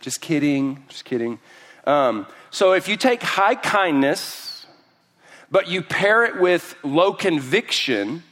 Just 0.00 0.22
kidding. 0.22 0.84
Just 0.88 1.04
kidding. 1.04 1.38
Um, 1.84 2.26
so 2.50 2.72
if 2.72 2.88
you 2.88 2.96
take 2.96 3.22
high 3.22 3.54
kindness, 3.54 4.47
but 5.50 5.68
you 5.68 5.82
pair 5.82 6.24
it 6.24 6.40
with 6.40 6.76
low 6.82 7.12
conviction, 7.12 8.22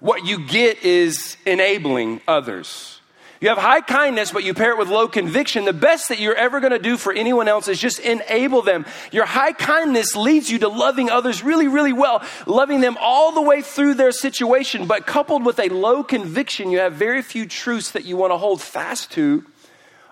what 0.00 0.24
you 0.24 0.46
get 0.46 0.82
is 0.82 1.36
enabling 1.46 2.20
others. 2.26 3.00
You 3.42 3.48
have 3.48 3.58
high 3.58 3.80
kindness, 3.80 4.30
but 4.30 4.44
you 4.44 4.54
pair 4.54 4.70
it 4.70 4.78
with 4.78 4.88
low 4.88 5.08
conviction. 5.08 5.64
The 5.64 5.72
best 5.72 6.10
that 6.10 6.20
you're 6.20 6.36
ever 6.36 6.60
going 6.60 6.70
to 6.70 6.78
do 6.78 6.96
for 6.96 7.12
anyone 7.12 7.48
else 7.48 7.66
is 7.66 7.80
just 7.80 7.98
enable 7.98 8.62
them. 8.62 8.86
Your 9.10 9.24
high 9.24 9.52
kindness 9.52 10.14
leads 10.14 10.48
you 10.48 10.60
to 10.60 10.68
loving 10.68 11.10
others 11.10 11.42
really, 11.42 11.66
really 11.66 11.92
well, 11.92 12.24
loving 12.46 12.80
them 12.80 12.96
all 13.00 13.32
the 13.32 13.42
way 13.42 13.60
through 13.60 13.94
their 13.94 14.12
situation. 14.12 14.86
But 14.86 15.08
coupled 15.08 15.44
with 15.44 15.58
a 15.58 15.70
low 15.70 16.04
conviction, 16.04 16.70
you 16.70 16.78
have 16.78 16.92
very 16.92 17.20
few 17.20 17.46
truths 17.46 17.90
that 17.90 18.04
you 18.04 18.16
want 18.16 18.32
to 18.32 18.36
hold 18.36 18.62
fast 18.62 19.10
to. 19.12 19.44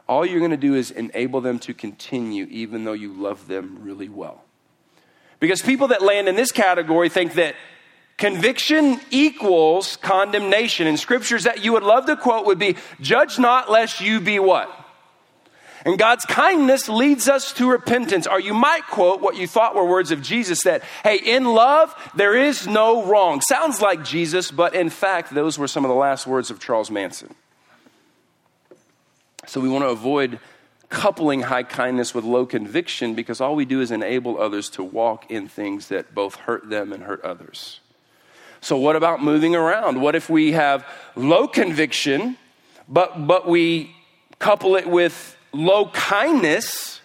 All 0.09 0.27
you're 0.27 0.41
going 0.41 0.51
to 0.51 0.57
do 0.57 0.75
is 0.75 0.91
enable 0.91 1.41
them 1.41 1.61
to 1.61 1.73
continue, 1.73 2.47
even 2.51 2.83
though 2.83 2.95
you 2.95 3.13
love 3.13 3.47
them 3.47 3.79
really 3.81 4.09
well. 4.09 4.43
Because 5.41 5.63
people 5.63 5.89
that 5.89 6.03
land 6.03 6.29
in 6.29 6.37
this 6.37 6.53
category 6.53 7.09
think 7.09 7.35
that 7.35 7.57
Conviction 8.21 9.01
equals 9.11 9.97
condemnation. 9.97 10.87
And 10.87 11.01
scriptures 11.01 11.45
that 11.45 11.65
you 11.65 11.73
would 11.73 11.83
love 11.83 12.05
to 12.05 12.17
quote 12.17 12.45
would 12.45 12.59
be 12.59 12.77
judge 13.01 13.39
not 13.39 13.71
lest 13.71 14.03
you 14.03 14.21
be 14.21 14.39
what? 14.39 14.71
And 15.87 15.99
God's 15.99 16.27
kindness 16.27 16.91
leads 16.91 17.31
us 17.31 17.55
to 17.55 17.71
repentance. 17.71 18.27
Or 18.27 18.39
you 18.39 18.53
might 18.53 18.83
quote 18.89 19.23
what 19.23 19.37
you 19.37 19.47
thought 19.47 19.75
were 19.75 19.87
words 19.87 20.11
of 20.11 20.21
Jesus 20.21 20.65
that, 20.65 20.83
hey, 21.03 21.17
in 21.17 21.47
love, 21.47 21.95
there 22.15 22.37
is 22.37 22.67
no 22.67 23.07
wrong. 23.07 23.41
Sounds 23.41 23.81
like 23.81 24.05
Jesus, 24.05 24.51
but 24.51 24.75
in 24.75 24.91
fact, 24.91 25.35
those 25.35 25.59
were 25.59 25.67
some 25.67 25.87
of 25.87 25.89
the 25.89 25.95
last 25.95 26.27
words 26.27 26.51
of 26.51 26.61
Charles 26.61 26.91
Manson. 26.91 27.35
So 29.47 29.63
we 29.63 29.71
want 29.71 29.85
to 29.85 29.89
avoid 29.89 30.41
coupling 30.91 31.43
high 31.43 31.63
kindness 31.63 32.15
with 32.15 32.25
low 32.25 32.45
conviction 32.45 33.15
because 33.15 33.41
all 33.41 33.55
we 33.55 33.65
do 33.65 33.81
is 33.81 33.91
enable 33.91 34.41
others 34.41 34.69
to 34.71 34.83
walk 34.83 35.31
in 35.31 35.49
things 35.49 35.89
that 35.89 36.15
both 36.15 36.35
hurt 36.35 36.69
them 36.69 36.93
and 36.93 37.05
hurt 37.05 37.23
others. 37.25 37.81
So, 38.61 38.77
what 38.77 38.97
about 38.97 39.23
moving 39.23 39.55
around? 39.55 40.01
What 40.03 40.15
if 40.15 40.29
we 40.29 40.53
have 40.53 40.87
low 41.17 41.49
conviction, 41.49 42.37
but, 42.89 43.27
but 43.27 43.49
we 43.49 43.95
couple 44.39 44.77
it 44.77 44.87
with 44.87 45.37
low 45.53 45.89
kindness? 45.91 47.01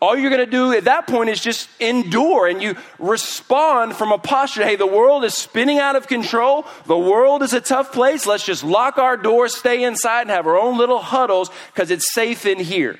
All 0.00 0.16
you're 0.16 0.30
going 0.30 0.44
to 0.44 0.50
do 0.50 0.72
at 0.72 0.84
that 0.84 1.08
point 1.08 1.28
is 1.28 1.40
just 1.40 1.68
endure 1.80 2.46
and 2.46 2.62
you 2.62 2.76
respond 3.00 3.96
from 3.96 4.12
a 4.12 4.18
posture 4.18 4.64
hey, 4.64 4.76
the 4.76 4.86
world 4.86 5.24
is 5.24 5.34
spinning 5.34 5.80
out 5.80 5.96
of 5.96 6.06
control. 6.06 6.64
The 6.86 6.96
world 6.96 7.42
is 7.42 7.52
a 7.52 7.60
tough 7.60 7.92
place. 7.92 8.24
Let's 8.24 8.44
just 8.44 8.62
lock 8.62 8.98
our 8.98 9.16
doors, 9.16 9.56
stay 9.56 9.82
inside, 9.82 10.22
and 10.22 10.30
have 10.30 10.46
our 10.46 10.56
own 10.56 10.78
little 10.78 11.00
huddles 11.00 11.50
because 11.74 11.90
it's 11.90 12.12
safe 12.12 12.46
in 12.46 12.58
here. 12.58 12.98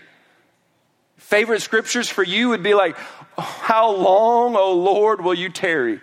Favorite 1.28 1.60
scriptures 1.60 2.08
for 2.08 2.22
you 2.22 2.48
would 2.48 2.62
be 2.62 2.72
like, 2.72 2.96
How 3.36 3.94
long, 3.94 4.56
O 4.56 4.72
Lord, 4.72 5.20
will 5.20 5.34
you 5.34 5.50
tarry? 5.50 6.00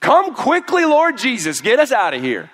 Come 0.00 0.34
quickly, 0.34 0.84
Lord 0.84 1.16
Jesus, 1.16 1.62
get 1.62 1.78
us 1.78 1.92
out 1.92 2.12
of 2.12 2.20
here. 2.20 2.50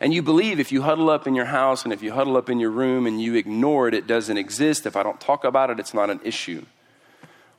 And 0.00 0.12
you 0.12 0.22
believe 0.22 0.58
if 0.58 0.72
you 0.72 0.82
huddle 0.82 1.08
up 1.08 1.28
in 1.28 1.36
your 1.36 1.44
house 1.44 1.84
and 1.84 1.92
if 1.92 2.02
you 2.02 2.10
huddle 2.10 2.36
up 2.36 2.50
in 2.50 2.58
your 2.58 2.72
room 2.72 3.06
and 3.06 3.22
you 3.22 3.36
ignore 3.36 3.86
it, 3.86 3.94
it 3.94 4.08
doesn't 4.08 4.36
exist. 4.36 4.86
If 4.86 4.96
I 4.96 5.04
don't 5.04 5.20
talk 5.20 5.44
about 5.44 5.70
it, 5.70 5.78
it's 5.78 5.94
not 5.94 6.10
an 6.10 6.18
issue. 6.24 6.66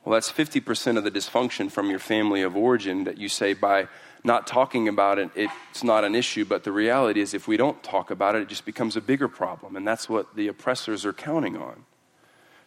Well, 0.04 0.12
that's 0.12 0.30
50% 0.30 0.98
of 0.98 1.04
the 1.04 1.10
dysfunction 1.10 1.72
from 1.72 1.88
your 1.88 1.98
family 1.98 2.42
of 2.42 2.54
origin 2.58 3.04
that 3.04 3.16
you 3.16 3.30
say 3.30 3.54
by 3.54 3.88
not 4.24 4.46
talking 4.46 4.88
about 4.88 5.18
it, 5.18 5.30
it's 5.34 5.82
not 5.82 6.04
an 6.04 6.14
issue. 6.14 6.44
But 6.44 6.64
the 6.64 6.72
reality 6.72 7.20
is, 7.20 7.34
if 7.34 7.48
we 7.48 7.56
don't 7.56 7.82
talk 7.82 8.10
about 8.10 8.34
it, 8.34 8.42
it 8.42 8.48
just 8.48 8.64
becomes 8.64 8.96
a 8.96 9.00
bigger 9.00 9.28
problem. 9.28 9.76
And 9.76 9.86
that's 9.86 10.08
what 10.08 10.34
the 10.36 10.48
oppressors 10.48 11.04
are 11.04 11.12
counting 11.12 11.56
on. 11.56 11.84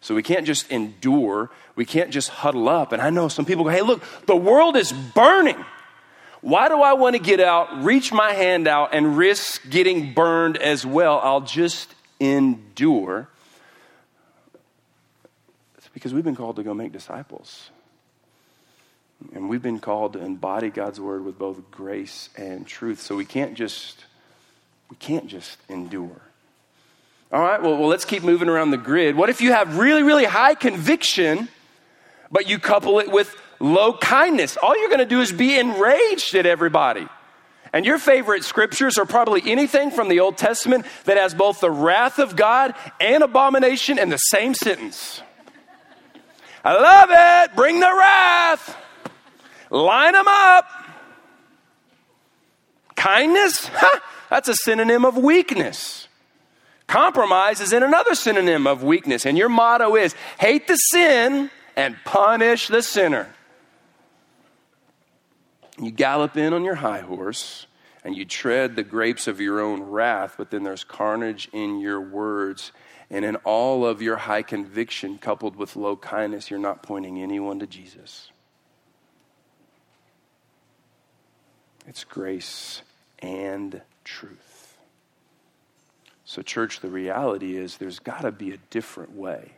So 0.01 0.13
we 0.13 0.23
can't 0.23 0.45
just 0.45 0.69
endure. 0.69 1.49
We 1.75 1.85
can't 1.85 2.09
just 2.09 2.29
huddle 2.29 2.67
up. 2.67 2.91
And 2.91 3.01
I 3.01 3.09
know 3.09 3.29
some 3.29 3.45
people 3.45 3.63
go, 3.63 3.69
hey, 3.69 3.81
look, 3.81 4.03
the 4.25 4.35
world 4.35 4.75
is 4.75 4.91
burning. 4.91 5.63
Why 6.41 6.67
do 6.67 6.81
I 6.81 6.91
want 6.91 7.15
to 7.15 7.21
get 7.21 7.39
out, 7.39 7.85
reach 7.85 8.11
my 8.11 8.33
hand 8.33 8.67
out, 8.67 8.93
and 8.93 9.17
risk 9.17 9.69
getting 9.69 10.13
burned 10.13 10.57
as 10.57 10.85
well? 10.85 11.21
I'll 11.23 11.39
just 11.39 11.95
endure. 12.19 13.29
It's 15.77 15.87
because 15.93 16.13
we've 16.13 16.25
been 16.25 16.35
called 16.35 16.57
to 16.57 16.63
go 16.63 16.73
make 16.73 16.91
disciples. 16.91 17.69
And 19.33 19.49
we've 19.49 19.61
been 19.61 19.79
called 19.79 20.13
to 20.13 20.19
embody 20.19 20.69
God's 20.69 20.99
word 20.99 21.23
with 21.23 21.39
both 21.39 21.71
grace 21.71 22.29
and 22.35 22.67
truth. 22.67 23.01
So 23.01 23.15
we 23.15 23.25
can't 23.25 23.55
just 23.55 24.05
we 24.89 24.97
can't 24.97 25.27
just 25.27 25.57
endure. 25.69 26.21
All 27.31 27.41
right, 27.41 27.59
well, 27.61 27.77
well, 27.77 27.87
let's 27.87 28.05
keep 28.05 28.21
moving 28.21 28.47
around 28.47 28.69
the 28.69 28.77
grid. 28.77 29.15
What 29.15 29.29
if 29.29 29.41
you 29.41 29.53
have 29.53 29.79
really, 29.79 30.03
really 30.03 30.25
high 30.25 30.53
conviction, 30.53 31.49
but 32.31 32.47
you 32.47 32.59
couple 32.59 32.99
it 32.99 33.09
with 33.09 33.35
low 33.59 33.97
kindness? 33.97 34.55
All 34.55 34.79
you're 34.79 34.89
going 34.89 34.99
to 34.99 35.05
do 35.05 35.19
is 35.19 35.31
be 35.31 35.57
enraged 35.57 36.35
at 36.35 36.45
everybody. 36.45 37.07
And 37.73 37.87
your 37.87 37.97
favorite 37.97 38.43
scriptures 38.43 38.99
are 38.99 39.05
probably 39.05 39.41
anything 39.51 39.89
from 39.89 40.09
the 40.09 40.19
Old 40.19 40.37
Testament 40.37 40.85
that 41.05 41.17
has 41.17 41.33
both 41.33 41.59
the 41.59 41.71
wrath 41.71 42.19
of 42.19 42.35
God 42.35 42.75
and 43.01 43.23
abomination 43.23 43.97
in 43.97 44.09
the 44.09 44.17
same 44.17 44.53
sentence. 44.53 45.23
I 46.63 46.73
love 46.73 47.09
it. 47.49 47.55
Bring 47.55 47.79
the 47.79 47.91
wrath. 47.91 48.77
Line 49.73 50.13
them 50.13 50.27
up. 50.27 50.65
Kindness? 52.95 53.67
Huh, 53.73 53.99
that's 54.29 54.47
a 54.47 54.55
synonym 54.55 55.03
of 55.03 55.17
weakness. 55.17 56.07
Compromise 56.85 57.59
is 57.59 57.73
in 57.73 57.81
another 57.81 58.13
synonym 58.13 58.67
of 58.67 58.83
weakness, 58.83 59.25
and 59.25 59.35
your 59.35 59.49
motto 59.49 59.95
is 59.95 60.13
hate 60.37 60.67
the 60.67 60.75
sin 60.75 61.49
and 61.75 61.95
punish 62.05 62.67
the 62.67 62.83
sinner. 62.83 63.33
You 65.81 65.89
gallop 65.89 66.37
in 66.37 66.53
on 66.53 66.63
your 66.63 66.75
high 66.75 67.01
horse 67.01 67.65
and 68.03 68.15
you 68.15 68.25
tread 68.25 68.75
the 68.75 68.83
grapes 68.83 69.27
of 69.27 69.41
your 69.41 69.59
own 69.59 69.81
wrath, 69.81 70.35
but 70.37 70.51
then 70.51 70.63
there's 70.63 70.83
carnage 70.83 71.49
in 71.51 71.79
your 71.79 71.99
words. 71.99 72.71
And 73.09 73.25
in 73.25 73.37
all 73.37 73.87
of 73.87 74.03
your 74.03 74.17
high 74.17 74.43
conviction 74.43 75.17
coupled 75.17 75.55
with 75.55 75.75
low 75.75 75.95
kindness, 75.95 76.51
you're 76.51 76.59
not 76.59 76.83
pointing 76.83 77.19
anyone 77.19 77.57
to 77.59 77.65
Jesus. 77.65 78.29
It's 81.87 82.03
grace 82.03 82.81
and 83.19 83.81
truth. 84.03 84.77
So, 86.25 86.41
church, 86.41 86.79
the 86.79 86.89
reality 86.89 87.57
is 87.57 87.77
there's 87.77 87.99
got 87.99 88.21
to 88.21 88.31
be 88.31 88.51
a 88.51 88.57
different 88.69 89.15
way. 89.15 89.51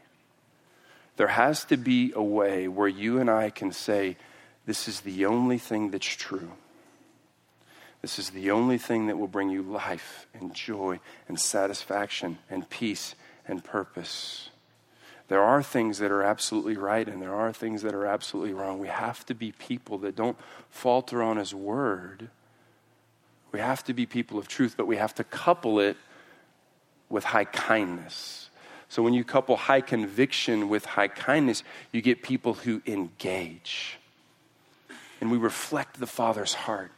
There 1.18 1.28
has 1.28 1.64
to 1.66 1.78
be 1.78 2.12
a 2.16 2.24
way 2.24 2.68
where 2.68 2.88
you 2.88 3.20
and 3.20 3.30
I 3.30 3.50
can 3.50 3.72
say, 3.72 4.18
This 4.66 4.88
is 4.88 5.02
the 5.02 5.26
only 5.26 5.58
thing 5.58 5.92
that's 5.92 6.06
true. 6.06 6.52
This 8.02 8.20
is 8.20 8.32
the 8.32 8.52
only 8.52 8.78
thing 8.78 9.08
that 9.08 9.18
will 9.18 9.28
bring 9.28 9.50
you 9.50 9.62
life 9.64 10.28
and 10.34 10.54
joy 10.54 11.00
and 11.28 11.40
satisfaction 11.40 12.38
and 12.50 12.70
peace 12.70 13.16
and 13.48 13.64
purpose. 13.64 14.50
There 15.28 15.42
are 15.42 15.64
things 15.64 15.98
that 16.00 16.12
are 16.12 16.22
absolutely 16.22 16.78
right 16.78 17.08
and 17.08 17.22
there 17.22 17.34
are 17.34 17.52
things 17.52 17.82
that 17.82 17.96
are 17.96 18.06
absolutely 18.06 18.54
wrong. 18.54 18.80
We 18.80 18.88
have 18.88 19.26
to 19.26 19.34
be 19.34 19.52
people 19.54 19.98
that 20.00 20.16
don't 20.16 20.38
falter 20.70 21.24
on 21.24 21.38
His 21.38 21.54
word. 21.54 22.30
We 23.52 23.60
have 23.60 23.84
to 23.86 23.94
be 23.94 24.06
people 24.06 24.38
of 24.38 24.48
truth, 24.48 24.76
but 24.78 24.86
we 24.86 24.98
have 24.98 25.16
to 25.16 25.24
couple 25.24 25.80
it 25.80 25.98
with 27.10 27.24
high 27.24 27.46
kindness. 27.46 28.50
So 28.90 29.02
when 29.02 29.14
you 29.14 29.24
couple 29.24 29.56
high 29.58 29.82
conviction 29.82 30.70
with 30.70 30.86
high 30.86 31.08
kindness, 31.08 31.64
you 31.92 32.02
get 32.02 32.22
people 32.22 32.54
who 32.54 32.82
engage. 32.86 33.98
And 35.22 35.32
we 35.32 35.38
reflect 35.38 36.00
the 36.00 36.08
Father's 36.08 36.54
heart. 36.54 36.92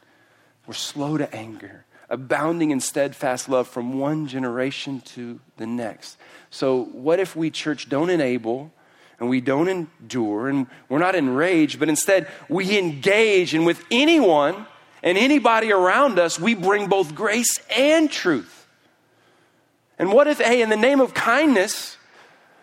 We're 0.66 0.74
slow 0.74 1.16
to 1.16 1.34
anger, 1.34 1.84
abounding 2.08 2.70
in 2.70 2.80
steadfast 2.80 3.48
love 3.48 3.68
from 3.68 3.98
one 3.98 4.26
generation 4.26 5.00
to 5.00 5.40
the 5.56 5.66
next. 5.66 6.16
So, 6.50 6.84
what 6.84 7.20
if 7.20 7.36
we, 7.36 7.50
church, 7.50 7.88
don't 7.88 8.10
enable 8.10 8.72
and 9.20 9.28
we 9.28 9.40
don't 9.40 9.68
endure 9.68 10.48
and 10.48 10.66
we're 10.88 10.98
not 10.98 11.14
enraged, 11.14 11.78
but 11.78 11.88
instead 11.88 12.28
we 12.48 12.78
engage 12.78 13.54
and 13.54 13.66
with 13.66 13.84
anyone 13.90 14.66
and 15.02 15.18
anybody 15.18 15.72
around 15.72 16.18
us, 16.18 16.40
we 16.40 16.54
bring 16.54 16.88
both 16.88 17.14
grace 17.14 17.58
and 17.76 18.10
truth? 18.10 18.66
And 19.98 20.12
what 20.12 20.28
if, 20.28 20.38
hey, 20.38 20.62
in 20.62 20.70
the 20.70 20.76
name 20.76 21.00
of 21.00 21.12
kindness, 21.12 21.96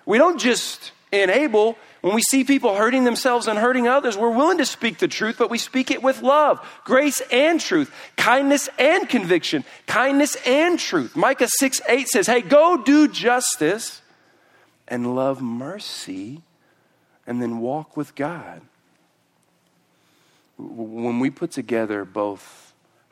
we 0.05 0.17
don't 0.17 0.39
just 0.39 0.91
enable, 1.12 1.77
when 2.05 2.13
we 2.13 2.21
see 2.21 2.43
people 2.43 2.75
hurting 2.75 3.03
themselves 3.03 3.47
and 3.47 3.57
hurting 3.57 3.87
others, 3.87 4.15
we're 4.15 4.29
willing 4.29 4.59
to 4.59 4.65
speak 4.67 4.99
the 4.99 5.07
truth, 5.07 5.37
but 5.39 5.49
we 5.49 5.57
speak 5.57 5.89
it 5.89 6.03
with 6.03 6.21
love, 6.21 6.63
grace 6.83 7.19
and 7.31 7.59
truth, 7.59 7.91
kindness 8.15 8.69
and 8.77 9.09
conviction, 9.09 9.63
kindness 9.87 10.37
and 10.45 10.77
truth. 10.77 11.15
Micah 11.15 11.47
6 11.47 11.81
8 11.89 12.07
says, 12.07 12.27
Hey, 12.27 12.41
go 12.41 12.77
do 12.77 13.07
justice 13.07 14.03
and 14.87 15.15
love 15.15 15.41
mercy 15.41 16.43
and 17.25 17.41
then 17.41 17.57
walk 17.57 17.97
with 17.97 18.13
God. 18.13 18.61
When 20.59 21.19
we 21.19 21.31
put 21.31 21.49
together 21.49 22.05
both 22.05 22.64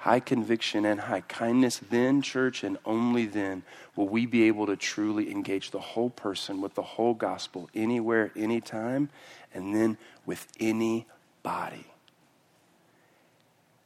high 0.04 0.20
conviction 0.20 0.84
and 0.84 1.00
high 1.00 1.22
kindness, 1.22 1.80
then, 1.90 2.22
church, 2.22 2.62
and 2.62 2.78
only 2.84 3.26
then 3.26 3.64
will 3.96 4.10
we 4.10 4.26
be 4.26 4.44
able 4.44 4.66
to 4.66 4.76
truly 4.76 5.32
engage 5.32 5.72
the 5.72 5.80
whole 5.80 6.10
person 6.10 6.60
with 6.60 6.76
the 6.76 6.82
whole 6.82 7.14
gospel 7.14 7.70
anywhere, 7.74 8.30
anytime, 8.36 9.10
and 9.54 9.74
then 9.74 9.98
with 10.26 10.46
anybody. 10.60 11.86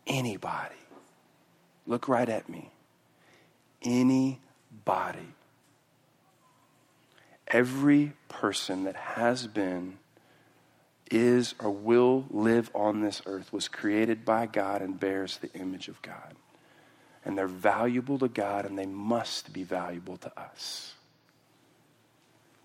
Anybody. 0.07 0.73
Look 1.85 2.07
right 2.07 2.27
at 2.27 2.49
me. 2.49 2.71
Anybody. 3.83 4.39
Every 7.47 8.13
person 8.27 8.85
that 8.85 8.95
has 8.95 9.45
been, 9.45 9.99
is, 11.11 11.53
or 11.59 11.71
will 11.71 12.25
live 12.29 12.69
on 12.73 13.01
this 13.01 13.21
earth 13.25 13.51
was 13.53 13.67
created 13.67 14.25
by 14.25 14.45
God 14.45 14.81
and 14.81 14.99
bears 14.99 15.37
the 15.37 15.51
image 15.53 15.87
of 15.87 16.01
God. 16.01 16.35
And 17.25 17.37
they're 17.37 17.47
valuable 17.47 18.19
to 18.19 18.27
God 18.27 18.65
and 18.65 18.77
they 18.77 18.85
must 18.85 19.51
be 19.53 19.63
valuable 19.63 20.17
to 20.17 20.39
us. 20.39 20.93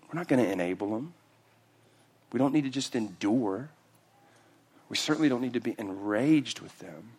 We're 0.07 0.19
not 0.19 0.27
going 0.27 0.43
to 0.43 0.51
enable 0.51 0.91
them. 0.91 1.13
We 2.31 2.39
don't 2.39 2.53
need 2.53 2.63
to 2.63 2.69
just 2.69 2.95
endure. 2.95 3.69
We 4.89 4.97
certainly 4.97 5.29
don't 5.29 5.41
need 5.41 5.53
to 5.53 5.59
be 5.59 5.75
enraged 5.77 6.59
with 6.59 6.77
them, 6.79 7.11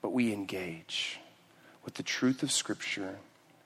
but 0.00 0.12
we 0.12 0.32
engage 0.32 1.18
with 1.84 1.94
the 1.94 2.02
truth 2.02 2.42
of 2.42 2.52
Scripture 2.52 3.16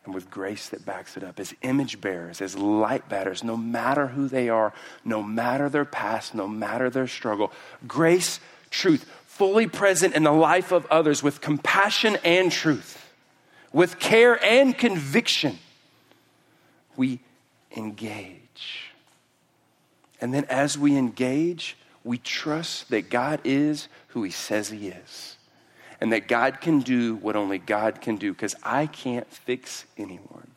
and 0.08 0.14
with 0.14 0.30
grace 0.30 0.70
that 0.70 0.86
backs 0.86 1.18
it 1.18 1.22
up, 1.22 1.38
as 1.38 1.54
image 1.60 2.00
bearers, 2.00 2.40
as 2.40 2.56
light 2.56 3.10
bearers, 3.10 3.44
no 3.44 3.58
matter 3.58 4.06
who 4.06 4.26
they 4.26 4.48
are, 4.48 4.72
no 5.04 5.22
matter 5.22 5.68
their 5.68 5.84
past, 5.84 6.34
no 6.34 6.48
matter 6.48 6.88
their 6.88 7.06
struggle. 7.06 7.52
Grace, 7.86 8.40
truth, 8.70 9.04
fully 9.26 9.66
present 9.66 10.14
in 10.14 10.22
the 10.22 10.32
life 10.32 10.72
of 10.72 10.86
others 10.86 11.22
with 11.22 11.42
compassion 11.42 12.16
and 12.24 12.50
truth, 12.50 13.12
with 13.70 13.98
care 13.98 14.42
and 14.42 14.78
conviction. 14.78 15.58
We 16.96 17.20
engage. 17.76 18.86
And 20.22 20.32
then 20.32 20.46
as 20.46 20.78
we 20.78 20.96
engage, 20.96 21.76
we 22.02 22.16
trust 22.16 22.88
that 22.88 23.10
God 23.10 23.40
is 23.44 23.88
who 24.08 24.22
He 24.22 24.30
says 24.30 24.70
He 24.70 24.88
is 24.88 25.37
and 26.00 26.12
that 26.12 26.28
God 26.28 26.60
can 26.60 26.80
do 26.80 27.16
what 27.16 27.36
only 27.36 27.58
God 27.58 28.00
can 28.00 28.16
do 28.16 28.32
because 28.32 28.54
I 28.62 28.86
can't 28.86 29.26
fix 29.26 29.84
anyone. 29.96 30.48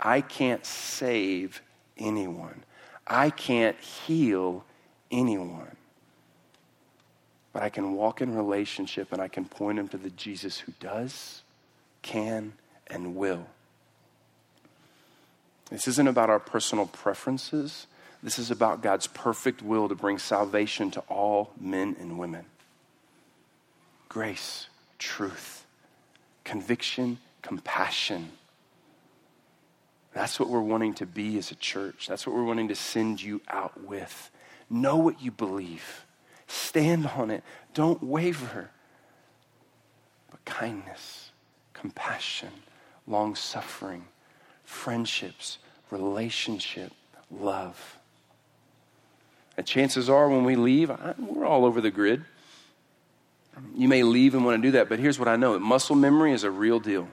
I 0.00 0.20
can't 0.20 0.64
save 0.64 1.62
anyone. 1.98 2.62
I 3.06 3.30
can't 3.30 3.78
heal 3.78 4.64
anyone. 5.10 5.76
But 7.52 7.62
I 7.62 7.68
can 7.68 7.92
walk 7.92 8.22
in 8.22 8.34
relationship 8.34 9.12
and 9.12 9.20
I 9.20 9.28
can 9.28 9.44
point 9.44 9.76
them 9.76 9.88
to 9.88 9.98
the 9.98 10.10
Jesus 10.10 10.60
who 10.60 10.72
does, 10.80 11.42
can, 12.00 12.54
and 12.86 13.14
will. 13.14 13.46
This 15.70 15.86
isn't 15.86 16.08
about 16.08 16.30
our 16.30 16.40
personal 16.40 16.86
preferences. 16.86 17.86
This 18.22 18.38
is 18.38 18.50
about 18.50 18.82
God's 18.82 19.06
perfect 19.06 19.62
will 19.62 19.88
to 19.88 19.94
bring 19.94 20.18
salvation 20.18 20.90
to 20.92 21.00
all 21.08 21.50
men 21.60 21.96
and 22.00 22.18
women 22.18 22.46
grace, 24.12 24.66
truth, 24.98 25.64
conviction, 26.44 27.16
compassion. 27.40 28.28
That's 30.12 30.38
what 30.38 30.50
we're 30.50 30.60
wanting 30.60 30.92
to 30.96 31.06
be 31.06 31.38
as 31.38 31.50
a 31.50 31.54
church. 31.54 32.08
That's 32.08 32.26
what 32.26 32.36
we're 32.36 32.44
wanting 32.44 32.68
to 32.68 32.74
send 32.74 33.22
you 33.22 33.40
out 33.48 33.84
with. 33.84 34.30
Know 34.68 34.98
what 34.98 35.22
you 35.22 35.30
believe, 35.30 36.04
stand 36.46 37.06
on 37.06 37.30
it, 37.30 37.42
don't 37.72 38.02
waver. 38.02 38.68
But 40.30 40.44
kindness, 40.44 41.30
compassion, 41.72 42.50
long 43.06 43.34
suffering, 43.34 44.04
friendships, 44.62 45.56
relationship, 45.90 46.92
love. 47.30 47.96
And 49.56 49.66
chances 49.66 50.10
are 50.10 50.28
when 50.28 50.44
we 50.44 50.54
leave, 50.54 50.90
we're 51.18 51.46
all 51.46 51.64
over 51.64 51.80
the 51.80 51.90
grid. 51.90 52.26
You 53.76 53.88
may 53.88 54.02
leave 54.02 54.34
and 54.34 54.44
want 54.44 54.62
to 54.62 54.66
do 54.66 54.72
that, 54.72 54.88
but 54.88 54.98
here's 54.98 55.18
what 55.18 55.28
I 55.28 55.36
know 55.36 55.58
muscle 55.58 55.96
memory 55.96 56.32
is 56.32 56.44
a 56.44 56.50
real 56.50 56.80
deal. 56.80 57.08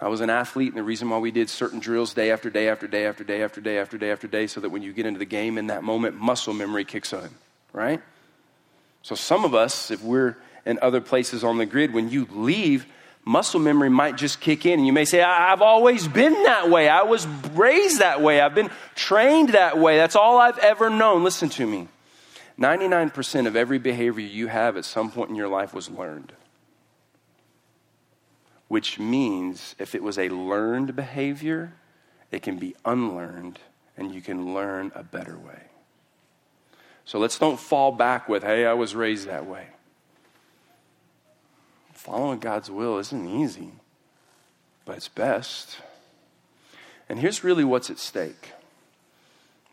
I 0.00 0.08
was 0.08 0.20
an 0.20 0.28
athlete, 0.28 0.68
and 0.68 0.76
the 0.76 0.82
reason 0.82 1.08
why 1.08 1.18
we 1.18 1.30
did 1.30 1.48
certain 1.48 1.78
drills 1.78 2.12
day 2.12 2.30
after 2.30 2.50
day 2.50 2.68
after 2.68 2.86
day 2.86 3.06
after 3.06 3.24
day 3.24 3.42
after 3.42 3.60
day 3.60 3.78
after 3.78 3.96
day 3.96 4.10
after 4.10 4.28
day, 4.28 4.46
so 4.46 4.60
that 4.60 4.68
when 4.68 4.82
you 4.82 4.92
get 4.92 5.06
into 5.06 5.18
the 5.18 5.24
game 5.24 5.56
in 5.56 5.68
that 5.68 5.82
moment, 5.82 6.16
muscle 6.16 6.52
memory 6.52 6.84
kicks 6.84 7.12
in, 7.12 7.30
right? 7.72 8.02
So 9.02 9.14
some 9.14 9.44
of 9.44 9.54
us, 9.54 9.90
if 9.90 10.02
we're 10.02 10.36
in 10.66 10.78
other 10.82 11.00
places 11.00 11.44
on 11.44 11.58
the 11.58 11.64
grid, 11.64 11.94
when 11.94 12.10
you 12.10 12.26
leave, 12.30 12.86
muscle 13.24 13.60
memory 13.60 13.88
might 13.88 14.16
just 14.16 14.40
kick 14.40 14.66
in. 14.66 14.80
And 14.80 14.86
you 14.86 14.92
may 14.92 15.04
say, 15.04 15.22
I've 15.22 15.62
always 15.62 16.08
been 16.08 16.32
that 16.44 16.68
way. 16.70 16.88
I 16.88 17.02
was 17.02 17.26
raised 17.54 18.00
that 18.00 18.20
way. 18.20 18.40
I've 18.40 18.54
been 18.54 18.70
trained 18.94 19.50
that 19.50 19.78
way. 19.78 19.96
That's 19.96 20.16
all 20.16 20.38
I've 20.38 20.58
ever 20.58 20.90
known. 20.90 21.24
Listen 21.24 21.48
to 21.50 21.66
me. 21.66 21.88
99% 22.58 23.46
of 23.46 23.56
every 23.56 23.78
behavior 23.78 24.24
you 24.24 24.46
have 24.46 24.76
at 24.76 24.84
some 24.84 25.10
point 25.10 25.30
in 25.30 25.36
your 25.36 25.48
life 25.48 25.74
was 25.74 25.90
learned. 25.90 26.32
Which 28.68 28.98
means 28.98 29.74
if 29.78 29.94
it 29.94 30.02
was 30.02 30.18
a 30.18 30.28
learned 30.30 30.96
behavior, 30.96 31.74
it 32.30 32.42
can 32.42 32.58
be 32.58 32.74
unlearned 32.84 33.58
and 33.96 34.14
you 34.14 34.20
can 34.20 34.54
learn 34.54 34.90
a 34.94 35.02
better 35.02 35.36
way. 35.36 35.62
So 37.04 37.18
let's 37.18 37.38
don't 37.38 37.60
fall 37.60 37.92
back 37.92 38.28
with, 38.28 38.42
hey, 38.42 38.66
I 38.66 38.72
was 38.72 38.94
raised 38.94 39.28
that 39.28 39.46
way. 39.46 39.68
Following 41.92 42.40
God's 42.40 42.70
will 42.70 42.98
isn't 42.98 43.28
easy, 43.28 43.72
but 44.84 44.96
it's 44.96 45.08
best. 45.08 45.78
And 47.08 47.18
here's 47.18 47.44
really 47.44 47.64
what's 47.64 47.90
at 47.90 47.98
stake 47.98 48.52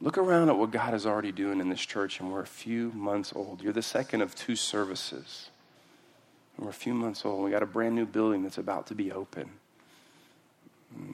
Look 0.04 0.18
around 0.18 0.50
at 0.50 0.58
what 0.58 0.70
God 0.70 0.94
is 0.94 1.06
already 1.06 1.32
doing 1.32 1.62
in 1.62 1.70
this 1.70 1.80
church, 1.80 2.20
and 2.20 2.30
we're 2.30 2.42
a 2.42 2.46
few 2.46 2.92
months 2.92 3.32
old. 3.34 3.62
You're 3.62 3.72
the 3.72 3.82
second 3.82 4.22
of 4.22 4.36
two 4.36 4.58
services. 4.58 5.50
And 6.58 6.66
we're 6.66 6.72
a 6.72 6.74
few 6.74 6.94
months 6.94 7.24
old. 7.24 7.42
We 7.46 7.52
got 7.52 7.63
a 7.63 7.66
brand 7.66 7.96
new 7.96 8.06
building 8.06 8.44
that's 8.44 8.58
about 8.58 8.88
to 8.88 8.96
be 8.96 9.13
open. 9.13 9.50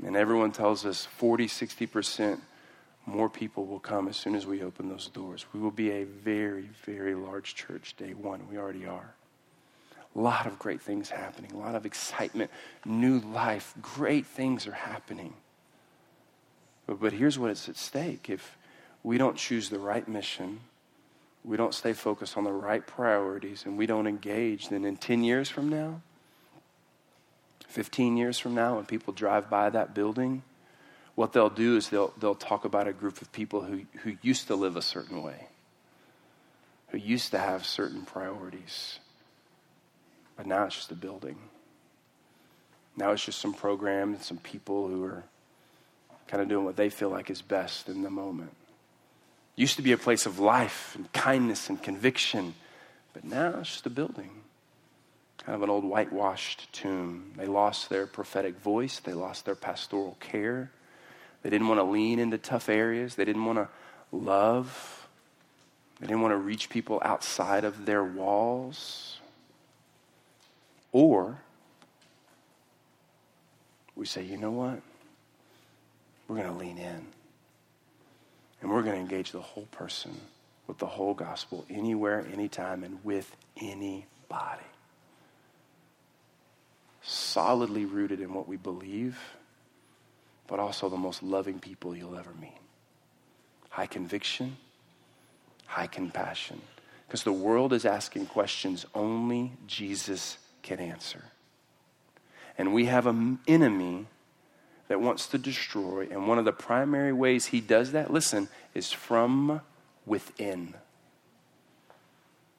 And 0.04 0.16
everyone 0.16 0.52
tells 0.52 0.88
us 0.88 1.06
40, 1.06 1.46
60% 1.46 2.40
more 3.06 3.30
people 3.30 3.68
will 3.68 3.80
come 3.80 4.08
as 4.08 4.18
soon 4.18 4.34
as 4.34 4.48
we 4.48 4.64
open 4.64 4.90
those 4.90 5.08
doors. 5.08 5.46
We 5.54 5.60
will 5.60 5.70
be 5.70 5.92
a 5.92 6.06
very, 6.06 6.68
very 6.84 7.14
large 7.14 7.54
church 7.54 7.96
day 7.96 8.16
one. 8.16 8.42
We 8.50 8.58
already 8.58 8.88
are. 8.88 9.14
A 10.16 10.20
lot 10.20 10.48
of 10.48 10.58
great 10.58 10.82
things 10.82 11.12
happening, 11.12 11.52
a 11.52 11.58
lot 11.58 11.76
of 11.76 11.86
excitement, 11.86 12.50
new 12.86 13.20
life, 13.20 13.76
great 13.84 14.26
things 14.26 14.66
are 14.66 14.72
happening. 14.72 15.36
But, 16.88 17.00
but 17.00 17.14
here's 17.14 17.38
what's 17.38 17.70
at 17.70 17.78
stake. 17.78 18.32
If, 18.32 18.58
we 19.04 19.18
don't 19.18 19.38
choose 19.38 19.70
the 19.70 19.80
right 19.80 20.08
mission, 20.08 20.60
we 21.44 21.58
don't 21.58 21.74
stay 21.74 21.94
focused 21.94 22.38
on 22.38 22.44
the 22.44 22.52
right 22.52 22.86
priorities, 22.86 23.66
and 23.66 23.78
we 23.78 23.86
don't 23.86 24.08
engage, 24.08 24.70
then 24.70 24.86
in 24.86 24.98
10 24.98 25.24
years 25.24 25.50
from 25.50 25.70
now, 25.70 26.02
15 27.68 28.18
years 28.18 28.40
from 28.40 28.56
now, 28.56 28.76
when 28.76 28.86
people 28.86 29.14
drive 29.14 29.50
by 29.50 29.70
that 29.70 29.94
building, 29.94 30.44
what 31.16 31.34
they'll 31.34 31.50
do 31.50 31.78
is 31.78 31.90
they'll, 31.90 32.14
they'll 32.20 32.36
talk 32.36 32.66
about 32.66 32.88
a 32.88 32.94
group 32.94 33.22
of 33.22 33.32
people 33.32 33.62
who, 33.62 33.82
who 34.04 34.18
used 34.22 34.48
to 34.48 34.56
live 34.56 34.76
a 34.76 34.82
certain 34.82 35.22
way, 35.22 35.48
who 36.90 36.98
used 36.98 37.32
to 37.32 37.38
have 37.38 37.66
certain 37.66 38.04
priorities. 38.04 39.00
But 40.36 40.48
now 40.48 40.66
it's 40.66 40.76
just 40.76 40.92
a 40.92 40.96
building. 40.96 41.38
Now 42.98 43.12
it's 43.12 43.24
just 43.24 43.40
some 43.40 43.54
program 43.54 44.14
and 44.14 44.22
some 44.22 44.38
people 44.38 44.88
who 44.88 45.04
are 45.06 45.24
kind 46.28 46.42
of 46.42 46.50
doing 46.50 46.66
what 46.66 46.76
they 46.76 46.90
feel 46.90 47.10
like 47.10 47.30
is 47.30 47.42
best 47.42 47.88
in 47.88 48.02
the 48.02 48.10
moment 48.10 48.52
used 49.60 49.76
to 49.76 49.82
be 49.82 49.92
a 49.92 49.98
place 49.98 50.26
of 50.26 50.40
life 50.40 50.96
and 50.96 51.12
kindness 51.12 51.70
and 51.70 51.84
conviction, 51.84 52.54
but 53.14 53.26
now 53.26 53.56
it's 53.60 53.70
just 53.70 53.86
a 53.86 53.90
building. 53.90 54.30
Kind 55.46 55.56
of 55.56 55.64
an 55.64 55.70
old 55.70 55.84
whitewashed 55.84 56.72
tomb. 56.72 57.34
They 57.36 57.46
lost 57.46 57.90
their 57.90 58.08
prophetic 58.08 58.58
voice, 58.58 59.00
they 59.00 59.14
lost 59.14 59.44
their 59.44 59.56
pastoral 59.56 60.16
care. 60.22 60.72
They 61.44 61.50
didn't 61.50 61.68
want 61.68 61.80
to 61.82 61.84
lean 61.84 62.20
into 62.20 62.38
tough 62.38 62.70
areas, 62.70 63.16
they 63.16 63.26
didn't 63.26 63.44
want 63.44 63.58
to 63.58 63.68
love, 64.14 65.08
they 66.00 66.08
didn't 66.08 66.22
want 66.22 66.32
to 66.32 66.38
reach 66.38 66.70
people 66.70 67.02
outside 67.04 67.66
of 67.66 67.86
their 67.86 68.04
walls. 68.04 69.20
Or 70.94 71.42
we 73.94 74.06
say, 74.06 74.24
you 74.24 74.38
know 74.38 74.52
what? 74.52 74.82
We're 76.30 76.38
going 76.38 76.48
to 76.48 76.58
lean 76.58 76.78
in. 76.78 77.19
And 78.62 78.72
we're 78.72 78.82
going 78.82 78.96
to 78.96 79.02
engage 79.02 79.32
the 79.32 79.42
whole 79.42 79.68
person 79.72 80.12
with 80.68 80.78
the 80.78 80.86
whole 80.86 81.14
gospel 81.14 81.66
anywhere, 81.70 82.26
anytime, 82.32 82.84
and 82.84 83.04
with 83.04 83.36
anybody. 83.62 84.64
Solidly 87.02 87.86
rooted 87.86 88.20
in 88.20 88.34
what 88.34 88.48
we 88.48 88.58
believe, 88.58 89.18
but 90.48 90.60
also 90.60 90.90
the 90.90 90.98
most 90.98 91.24
loving 91.24 91.60
people 91.60 91.96
you'll 91.96 92.18
ever 92.18 92.34
meet. 92.40 92.58
High 93.70 93.88
conviction, 93.88 94.58
high 95.66 95.88
compassion. 95.88 96.62
Because 97.08 97.24
the 97.24 97.32
world 97.32 97.74
is 97.74 97.86
asking 97.86 98.28
questions 98.28 98.86
only 98.94 99.54
Jesus 99.66 100.38
can 100.62 100.80
answer. 100.80 101.24
And 102.58 102.74
we 102.74 102.86
have 102.86 103.08
an 103.08 103.40
enemy 103.48 104.06
that 104.90 105.00
wants 105.00 105.28
to 105.28 105.38
destroy. 105.38 106.08
And 106.12 106.28
one 106.28 106.38
of 106.38 106.46
the 106.46 106.52
primary 106.52 107.14
ways 107.14 107.48
he 107.48 107.62
does 107.62 107.94
that, 107.94 108.12
listen, 108.12 108.50
is 108.74 108.92
from 108.92 109.62
within. 110.06 110.74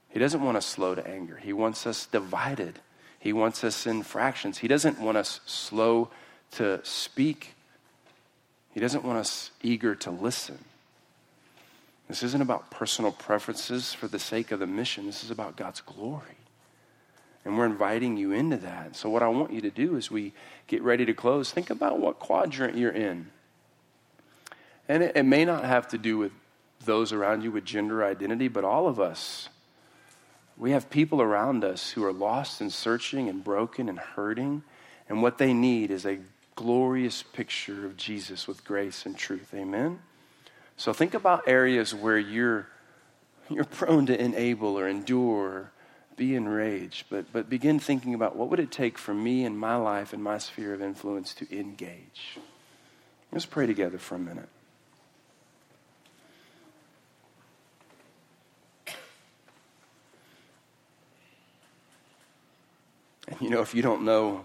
He 0.09 0.19
doesn't 0.19 0.43
want 0.43 0.57
us 0.57 0.65
slow 0.65 0.95
to 0.95 1.07
anger. 1.07 1.37
He 1.37 1.53
wants 1.53 1.87
us 1.87 2.07
divided. 2.07 2.79
He 3.19 3.33
wants 3.33 3.63
us 3.63 3.87
in 3.87 4.03
fractions. 4.03 4.59
He 4.59 4.69
doesn't 4.69 4.99
want 4.99 5.19
us 5.19 5.41
slow 5.45 6.09
to 6.53 6.81
speak. 6.85 7.55
He 8.73 8.81
doesn't 8.81 9.05
want 9.05 9.19
us 9.19 9.51
eager 9.63 9.95
to 9.97 10.11
listen. 10.11 10.59
This 12.09 12.23
isn't 12.23 12.43
about 12.43 12.71
personal 12.71 13.13
preferences 13.13 13.93
for 13.93 14.09
the 14.09 14.19
sake 14.19 14.51
of 14.51 14.59
the 14.59 14.67
mission. 14.67 15.07
This 15.07 15.23
is 15.23 15.31
about 15.31 15.57
God's 15.57 15.81
glory. 15.81 16.40
And 17.45 17.57
we're 17.57 17.67
inviting 17.67 18.17
you 18.17 18.33
into 18.33 18.59
that. 18.59 18.97
So, 18.97 19.09
what 19.09 19.23
I 19.23 19.29
want 19.29 19.53
you 19.53 19.61
to 19.63 19.71
do 19.71 19.97
as 19.97 20.11
we 20.11 20.33
get 20.67 20.83
ready 20.83 21.07
to 21.07 21.15
close, 21.15 21.51
think 21.51 21.71
about 21.71 21.99
what 21.99 22.19
quadrant 22.19 22.77
you're 22.77 22.91
in. 22.91 23.31
And 24.89 25.03
it, 25.03 25.17
it 25.17 25.23
may 25.23 25.45
not 25.45 25.65
have 25.65 25.89
to 25.89 25.99
do 25.99 26.19
with 26.19 26.33
those 26.85 27.13
around 27.13 27.43
you 27.43 27.51
with 27.51 27.65
gender 27.65 28.05
identity, 28.05 28.49
but 28.49 28.65
all 28.65 28.89
of 28.89 29.01
us. 29.01 29.49
We 30.57 30.73
have 30.73 30.91
people 30.91 31.23
around 31.23 31.65
us 31.65 31.91
who 31.91 32.05
are 32.05 32.13
lost 32.13 32.61
and 32.61 32.73
searching 32.73 33.29
and 33.29 33.43
broken 33.43 33.89
and 33.89 33.99
hurting. 33.99 34.63
And 35.09 35.23
what 35.23 35.39
they 35.39 35.55
need 35.55 35.91
is 35.91 36.05
a 36.05 36.19
glorious 36.55 37.23
picture 37.23 37.87
of 37.87 37.97
Jesus 37.97 38.47
with 38.47 38.65
grace 38.65 39.07
and 39.07 39.17
truth. 39.17 39.55
Amen? 39.55 40.01
So 40.77 40.93
think 40.93 41.15
about 41.15 41.45
areas 41.47 41.95
where 41.95 42.19
you're, 42.19 42.67
you're 43.49 43.65
prone 43.65 44.07
to 44.07 44.21
enable 44.21 44.79
or 44.79 44.87
endure 44.87 45.73
be 46.21 46.35
enraged, 46.35 47.07
but, 47.09 47.33
but 47.33 47.49
begin 47.49 47.81
thinking 47.81 48.13
about 48.13 48.37
what 48.37 48.51
would 48.51 48.61
it 48.61 48.71
take 48.71 48.99
for 48.99 49.15
me 49.15 49.47
and 49.47 49.59
my 49.59 49.75
life 49.75 50.13
and 50.13 50.23
my 50.23 50.37
sphere 50.37 50.75
of 50.75 50.83
influence 50.83 51.33
to 51.33 51.59
engage. 51.59 52.39
Let's 53.33 53.47
pray 53.47 53.67
together 53.67 53.97
for 53.97 54.17
a 54.17 54.19
minute. 54.19 54.51
And 63.27 63.41
you 63.41 63.49
know, 63.49 63.63
if 63.63 63.75
you 63.75 63.81
don't 63.81 64.05
know 64.05 64.45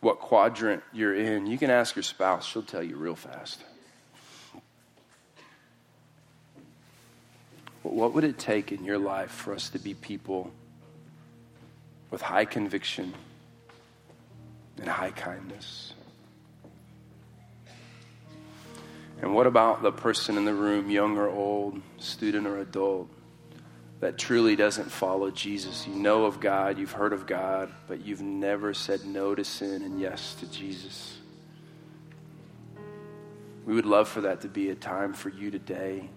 what 0.00 0.18
quadrant 0.18 0.82
you're 0.92 1.14
in, 1.14 1.46
you 1.46 1.58
can 1.58 1.70
ask 1.70 1.94
your 1.94 2.02
spouse. 2.02 2.44
She'll 2.44 2.62
tell 2.62 2.82
you 2.82 2.96
real 2.96 3.14
fast. 3.14 3.62
But 7.84 7.92
what 7.92 8.14
would 8.14 8.24
it 8.24 8.36
take 8.36 8.72
in 8.72 8.82
your 8.82 8.98
life 8.98 9.30
for 9.30 9.54
us 9.54 9.70
to 9.70 9.78
be 9.78 9.94
people? 9.94 10.50
With 12.14 12.22
high 12.22 12.44
conviction 12.44 13.12
and 14.78 14.88
high 14.88 15.10
kindness. 15.10 15.94
And 19.20 19.34
what 19.34 19.48
about 19.48 19.82
the 19.82 19.90
person 19.90 20.36
in 20.36 20.44
the 20.44 20.54
room, 20.54 20.92
young 20.92 21.18
or 21.18 21.28
old, 21.28 21.82
student 21.98 22.46
or 22.46 22.60
adult, 22.60 23.08
that 23.98 24.16
truly 24.16 24.54
doesn't 24.54 24.92
follow 24.92 25.32
Jesus? 25.32 25.88
You 25.88 25.96
know 25.96 26.26
of 26.26 26.38
God, 26.38 26.78
you've 26.78 26.92
heard 26.92 27.12
of 27.12 27.26
God, 27.26 27.72
but 27.88 28.06
you've 28.06 28.22
never 28.22 28.74
said 28.74 29.04
no 29.04 29.34
to 29.34 29.42
sin 29.42 29.82
and 29.82 30.00
yes 30.00 30.36
to 30.36 30.48
Jesus. 30.48 31.18
We 33.66 33.74
would 33.74 33.86
love 33.86 34.08
for 34.08 34.20
that 34.20 34.42
to 34.42 34.48
be 34.48 34.70
a 34.70 34.76
time 34.76 35.14
for 35.14 35.30
you 35.30 35.50
today. 35.50 36.08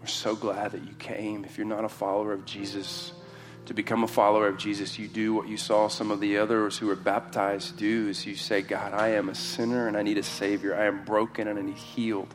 We're 0.00 0.06
so 0.06 0.36
glad 0.36 0.70
that 0.72 0.84
you 0.86 0.94
came. 0.94 1.44
If 1.44 1.58
you're 1.58 1.66
not 1.66 1.84
a 1.84 1.88
follower 1.88 2.32
of 2.32 2.44
Jesus, 2.44 3.14
to 3.66 3.74
become 3.74 4.02
a 4.02 4.08
follower 4.08 4.48
of 4.48 4.58
Jesus, 4.58 4.98
you 4.98 5.06
do 5.06 5.34
what 5.34 5.48
you 5.48 5.56
saw 5.56 5.88
some 5.88 6.10
of 6.10 6.20
the 6.20 6.38
others 6.38 6.78
who 6.78 6.88
were 6.88 6.96
baptized 6.96 7.76
do 7.76 8.08
is 8.08 8.26
you 8.26 8.34
say, 8.34 8.60
God, 8.60 8.92
I 8.92 9.10
am 9.10 9.28
a 9.28 9.34
sinner 9.34 9.86
and 9.86 9.96
I 9.96 10.02
need 10.02 10.18
a 10.18 10.22
Savior. 10.22 10.74
I 10.74 10.86
am 10.86 11.04
broken 11.04 11.46
and 11.46 11.58
I 11.58 11.62
need 11.62 11.76
healed. 11.76 12.34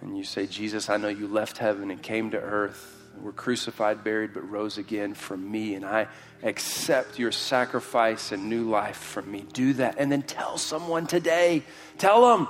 And 0.00 0.16
you 0.16 0.24
say, 0.24 0.46
Jesus, 0.46 0.88
I 0.88 0.96
know 0.96 1.08
you 1.08 1.26
left 1.26 1.58
heaven 1.58 1.90
and 1.90 2.00
came 2.00 2.30
to 2.30 2.38
earth, 2.38 3.04
were 3.20 3.32
crucified, 3.32 4.04
buried, 4.04 4.32
but 4.32 4.48
rose 4.48 4.78
again 4.78 5.14
for 5.14 5.36
me. 5.36 5.74
And 5.74 5.84
I 5.84 6.06
accept 6.42 7.18
your 7.18 7.32
sacrifice 7.32 8.32
and 8.32 8.48
new 8.48 8.70
life 8.70 8.96
for 8.96 9.22
me. 9.22 9.44
Do 9.52 9.74
that. 9.74 9.96
And 9.98 10.10
then 10.10 10.22
tell 10.22 10.56
someone 10.56 11.06
today. 11.06 11.64
Tell 11.98 12.36
them. 12.36 12.48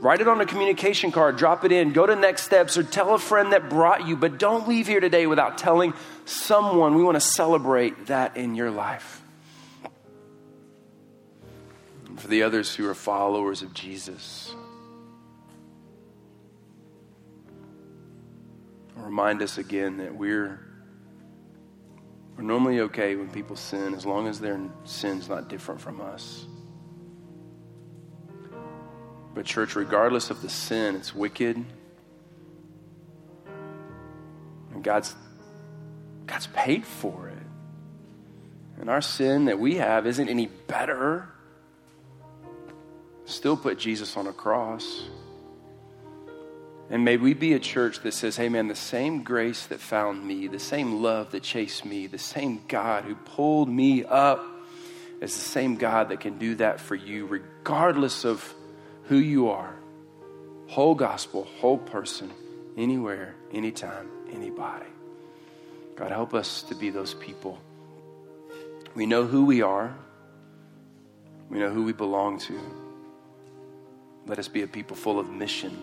Write 0.00 0.22
it 0.22 0.28
on 0.28 0.40
a 0.40 0.46
communication 0.46 1.12
card, 1.12 1.36
drop 1.36 1.62
it 1.66 1.72
in, 1.72 1.92
go 1.92 2.06
to 2.06 2.16
next 2.16 2.44
steps, 2.44 2.78
or 2.78 2.82
tell 2.82 3.14
a 3.14 3.18
friend 3.18 3.52
that 3.52 3.68
brought 3.68 4.06
you. 4.06 4.16
But 4.16 4.38
don't 4.38 4.66
leave 4.66 4.86
here 4.86 5.00
today 5.00 5.26
without 5.26 5.58
telling 5.58 5.92
someone. 6.24 6.94
We 6.94 7.04
want 7.04 7.16
to 7.16 7.20
celebrate 7.20 8.06
that 8.06 8.38
in 8.38 8.54
your 8.54 8.70
life. 8.70 9.22
And 12.06 12.18
for 12.18 12.28
the 12.28 12.44
others 12.44 12.74
who 12.74 12.88
are 12.88 12.94
followers 12.94 13.60
of 13.60 13.74
Jesus, 13.74 14.54
remind 18.94 19.42
us 19.42 19.58
again 19.58 19.98
that 19.98 20.14
we're, 20.14 20.60
we're 22.38 22.42
normally 22.42 22.80
okay 22.80 23.16
when 23.16 23.30
people 23.30 23.54
sin 23.54 23.92
as 23.92 24.06
long 24.06 24.28
as 24.28 24.40
their 24.40 24.58
sin's 24.84 25.28
not 25.28 25.48
different 25.48 25.82
from 25.82 26.00
us. 26.00 26.46
But, 29.34 29.46
church, 29.46 29.76
regardless 29.76 30.30
of 30.30 30.42
the 30.42 30.48
sin, 30.48 30.96
it's 30.96 31.14
wicked. 31.14 31.64
And 34.72 34.84
God's, 34.84 35.14
God's 36.26 36.48
paid 36.48 36.84
for 36.84 37.28
it. 37.28 37.36
And 38.80 38.88
our 38.88 39.00
sin 39.02 39.44
that 39.44 39.58
we 39.58 39.76
have 39.76 40.06
isn't 40.06 40.28
any 40.28 40.46
better. 40.46 41.28
Still 43.24 43.56
put 43.56 43.78
Jesus 43.78 44.16
on 44.16 44.26
a 44.26 44.32
cross. 44.32 45.04
And 46.88 47.04
may 47.04 47.16
we 47.16 47.34
be 47.34 47.52
a 47.52 47.60
church 47.60 48.00
that 48.00 48.14
says, 48.14 48.36
hey, 48.36 48.48
man, 48.48 48.66
the 48.66 48.74
same 48.74 49.22
grace 49.22 49.66
that 49.66 49.78
found 49.78 50.26
me, 50.26 50.48
the 50.48 50.58
same 50.58 51.02
love 51.02 51.30
that 51.30 51.44
chased 51.44 51.84
me, 51.84 52.08
the 52.08 52.18
same 52.18 52.62
God 52.66 53.04
who 53.04 53.14
pulled 53.14 53.68
me 53.68 54.04
up 54.04 54.44
is 55.20 55.34
the 55.34 55.40
same 55.40 55.76
God 55.76 56.08
that 56.08 56.18
can 56.18 56.38
do 56.38 56.56
that 56.56 56.80
for 56.80 56.96
you, 56.96 57.26
regardless 57.26 58.24
of 58.24 58.54
who 59.10 59.18
you 59.18 59.48
are. 59.48 59.74
Whole 60.68 60.94
gospel, 60.94 61.42
whole 61.58 61.78
person, 61.78 62.30
anywhere, 62.76 63.34
anytime, 63.52 64.08
anybody. 64.32 64.86
God, 65.96 66.12
help 66.12 66.32
us 66.32 66.62
to 66.62 66.76
be 66.76 66.90
those 66.90 67.14
people. 67.14 67.58
We 68.94 69.06
know 69.06 69.24
who 69.26 69.44
we 69.44 69.62
are, 69.62 69.92
we 71.48 71.58
know 71.58 71.70
who 71.70 71.82
we 71.82 71.92
belong 71.92 72.38
to. 72.38 72.60
Let 74.26 74.38
us 74.38 74.46
be 74.46 74.62
a 74.62 74.68
people 74.68 74.94
full 74.94 75.18
of 75.18 75.28
mission, 75.28 75.76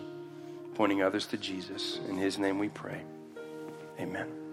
pointing 0.74 1.02
others 1.02 1.26
to 1.26 1.36
Jesus. 1.36 2.00
In 2.08 2.16
his 2.16 2.38
name 2.38 2.58
we 2.58 2.70
pray. 2.70 3.02
Amen. 4.00 4.47